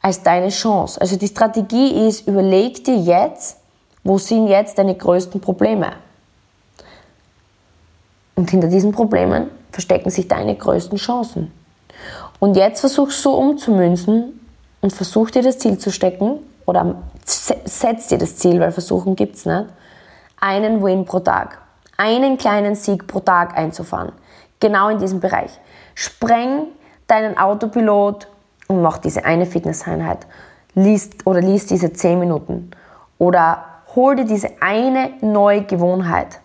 als 0.02 0.22
deine 0.24 0.48
Chance. 0.48 1.00
Also 1.00 1.14
die 1.14 1.28
Strategie 1.28 2.08
ist, 2.08 2.26
überleg 2.26 2.84
dir 2.84 2.96
jetzt, 2.96 3.58
wo 4.02 4.18
sind 4.18 4.48
jetzt 4.48 4.78
deine 4.78 4.96
größten 4.96 5.40
Probleme? 5.40 5.92
Und 8.34 8.50
hinter 8.50 8.66
diesen 8.66 8.90
Problemen 8.90 9.48
verstecken 9.70 10.10
sich 10.10 10.26
deine 10.26 10.56
größten 10.56 10.98
Chancen. 10.98 11.52
Und 12.40 12.56
jetzt 12.56 12.80
versuch 12.80 13.12
so 13.12 13.34
umzumünzen 13.34 14.40
und 14.80 14.92
versuch 14.92 15.30
dir 15.30 15.42
das 15.42 15.60
Ziel 15.60 15.78
zu 15.78 15.92
stecken 15.92 16.40
oder 16.66 16.96
setz 17.24 18.08
dir 18.08 18.18
das 18.18 18.36
Ziel, 18.36 18.60
weil 18.60 18.72
Versuchen 18.72 19.16
gibt 19.16 19.36
es 19.36 19.46
nicht, 19.46 19.66
einen 20.40 20.82
Win 20.82 21.04
pro 21.04 21.20
Tag, 21.20 21.58
einen 21.96 22.38
kleinen 22.38 22.74
Sieg 22.74 23.06
pro 23.06 23.20
Tag 23.20 23.56
einzufahren. 23.56 24.12
Genau 24.60 24.88
in 24.88 24.98
diesem 24.98 25.20
Bereich. 25.20 25.50
Spreng 25.94 26.68
deinen 27.06 27.38
Autopilot 27.38 28.28
und 28.68 28.82
mach 28.82 28.98
diese 28.98 29.24
eine 29.24 29.46
Fitnesseinheit. 29.46 30.26
Lies 30.74 31.10
oder 31.24 31.40
lies 31.40 31.66
diese 31.66 31.92
10 31.92 32.18
Minuten. 32.18 32.70
Oder 33.18 33.64
hol 33.94 34.16
dir 34.16 34.24
diese 34.24 34.50
eine 34.60 35.10
neue 35.20 35.62
Gewohnheit 35.62 36.40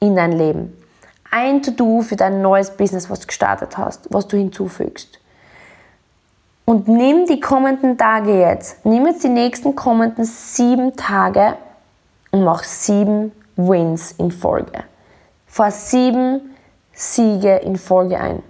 in 0.00 0.16
dein 0.16 0.32
Leben. 0.32 0.76
Ein 1.30 1.62
To-Do 1.62 2.02
für 2.02 2.16
dein 2.16 2.42
neues 2.42 2.76
Business, 2.76 3.08
was 3.08 3.20
du 3.20 3.26
gestartet 3.28 3.78
hast, 3.78 4.12
was 4.12 4.28
du 4.28 4.36
hinzufügst. 4.36 5.18
Und 6.64 6.88
nimm 6.88 7.26
die 7.26 7.40
kommenden 7.40 7.98
Tage 7.98 8.38
jetzt, 8.38 8.84
nimm 8.84 9.06
jetzt 9.06 9.24
die 9.24 9.28
nächsten 9.28 9.74
kommenden 9.74 10.24
sieben 10.24 10.96
Tage 10.96 11.56
und 12.30 12.44
mach 12.44 12.62
sieben 12.62 13.32
Wins 13.56 14.12
in 14.12 14.30
Folge. 14.30 14.84
Fahr 15.46 15.70
sieben 15.70 16.56
Siege 16.92 17.56
in 17.56 17.76
Folge 17.76 18.18
ein. 18.18 18.42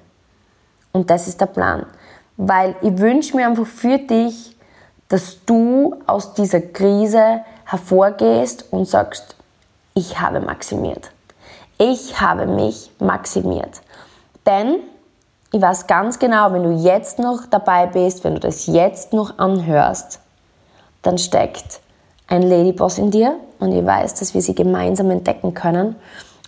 Und 0.92 1.10
das 1.10 1.26
ist 1.26 1.40
der 1.40 1.46
Plan. 1.46 1.86
Weil 2.36 2.76
ich 2.82 2.96
wünsche 2.98 3.36
mir 3.36 3.46
einfach 3.46 3.66
für 3.66 3.98
dich, 3.98 4.56
dass 5.08 5.44
du 5.44 5.96
aus 6.06 6.34
dieser 6.34 6.60
Krise 6.60 7.42
hervorgehst 7.64 8.72
und 8.72 8.86
sagst, 8.86 9.36
ich 9.94 10.20
habe 10.20 10.40
maximiert. 10.40 11.10
Ich 11.78 12.20
habe 12.20 12.46
mich 12.46 12.90
maximiert. 12.98 13.82
Denn 14.46 14.76
ich 15.52 15.60
weiß 15.60 15.86
ganz 15.86 16.18
genau, 16.18 16.52
wenn 16.52 16.62
du 16.62 16.72
jetzt 16.72 17.18
noch 17.18 17.46
dabei 17.48 17.86
bist, 17.86 18.24
wenn 18.24 18.34
du 18.34 18.40
das 18.40 18.66
jetzt 18.66 19.12
noch 19.12 19.38
anhörst, 19.38 20.18
dann 21.02 21.18
steckt 21.18 21.80
ein 22.26 22.42
Ladyboss 22.42 22.96
in 22.96 23.10
dir 23.10 23.36
und 23.60 23.72
ich 23.72 23.84
weiß, 23.84 24.14
dass 24.14 24.32
wir 24.32 24.40
sie 24.40 24.54
gemeinsam 24.54 25.10
entdecken 25.10 25.52
können. 25.52 25.96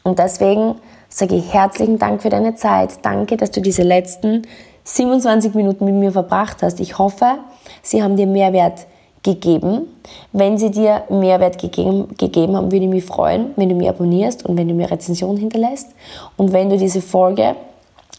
Und 0.04 0.18
deswegen 0.18 0.76
sage 1.10 1.34
ich 1.34 1.52
herzlichen 1.52 1.98
Dank 1.98 2.22
für 2.22 2.30
deine 2.30 2.54
Zeit. 2.54 3.04
Danke, 3.04 3.36
dass 3.36 3.50
du 3.50 3.60
diese 3.60 3.82
letzten 3.82 4.46
27 4.84 5.54
Minuten 5.54 5.84
mit 5.84 5.94
mir 5.94 6.12
verbracht 6.12 6.62
hast. 6.62 6.80
Ich 6.80 6.98
hoffe, 6.98 7.38
sie 7.82 8.02
haben 8.02 8.16
dir 8.16 8.26
Mehrwert 8.26 8.86
gegeben. 9.22 9.88
Wenn 10.32 10.56
sie 10.56 10.70
dir 10.70 11.02
Mehrwert 11.10 11.58
gegeben, 11.58 12.08
gegeben 12.16 12.56
haben, 12.56 12.72
würde 12.72 12.84
ich 12.84 12.90
mich 12.90 13.04
freuen, 13.04 13.52
wenn 13.56 13.68
du 13.68 13.74
mir 13.74 13.90
abonnierst 13.90 14.46
und 14.46 14.56
wenn 14.56 14.68
du 14.68 14.74
mir 14.74 14.90
Rezension 14.90 15.36
hinterlässt. 15.36 15.90
Und 16.38 16.52
wenn 16.52 16.70
du 16.70 16.78
diese 16.78 17.02
Folge 17.02 17.56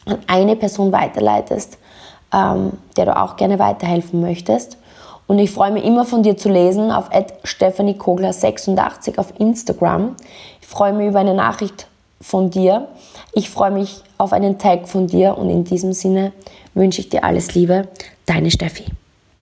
an 0.06 0.20
eine 0.28 0.56
Person 0.56 0.92
weiterleitest, 0.92 1.78
ähm, 2.34 2.74
der 2.98 3.06
du 3.06 3.18
auch 3.18 3.36
gerne 3.36 3.60
weiterhelfen 3.60 4.22
möchtest. 4.22 4.78
Und 5.28 5.40
ich 5.40 5.52
freue 5.52 5.72
mich 5.72 5.84
immer 5.84 6.06
von 6.06 6.22
dir 6.22 6.38
zu 6.38 6.50
lesen 6.50 6.92
auf 6.92 7.10
Stephanie 7.44 7.98
Kogler 7.98 8.32
86 8.32 9.18
auf 9.18 9.34
Instagram. 9.40 10.16
Ich 10.62 10.68
freue 10.68 10.94
mich 10.94 11.08
über 11.08 11.20
eine 11.20 11.34
Nachricht 11.34 11.88
von 12.22 12.52
dir. 12.52 12.88
Ich 13.34 13.50
freue 13.50 13.72
mich 13.72 14.02
auf 14.18 14.34
einen 14.34 14.60
Tag 14.60 14.88
von 14.88 15.08
dir 15.08 15.38
und 15.38 15.50
in 15.50 15.64
diesem 15.64 15.94
Sinne 15.94 16.32
wünsche 16.74 17.02
ich 17.02 17.10
dir 17.10 17.24
alles 17.24 17.56
Liebe. 17.56 17.88
Deine 18.26 18.52
Steffi. 18.52 18.86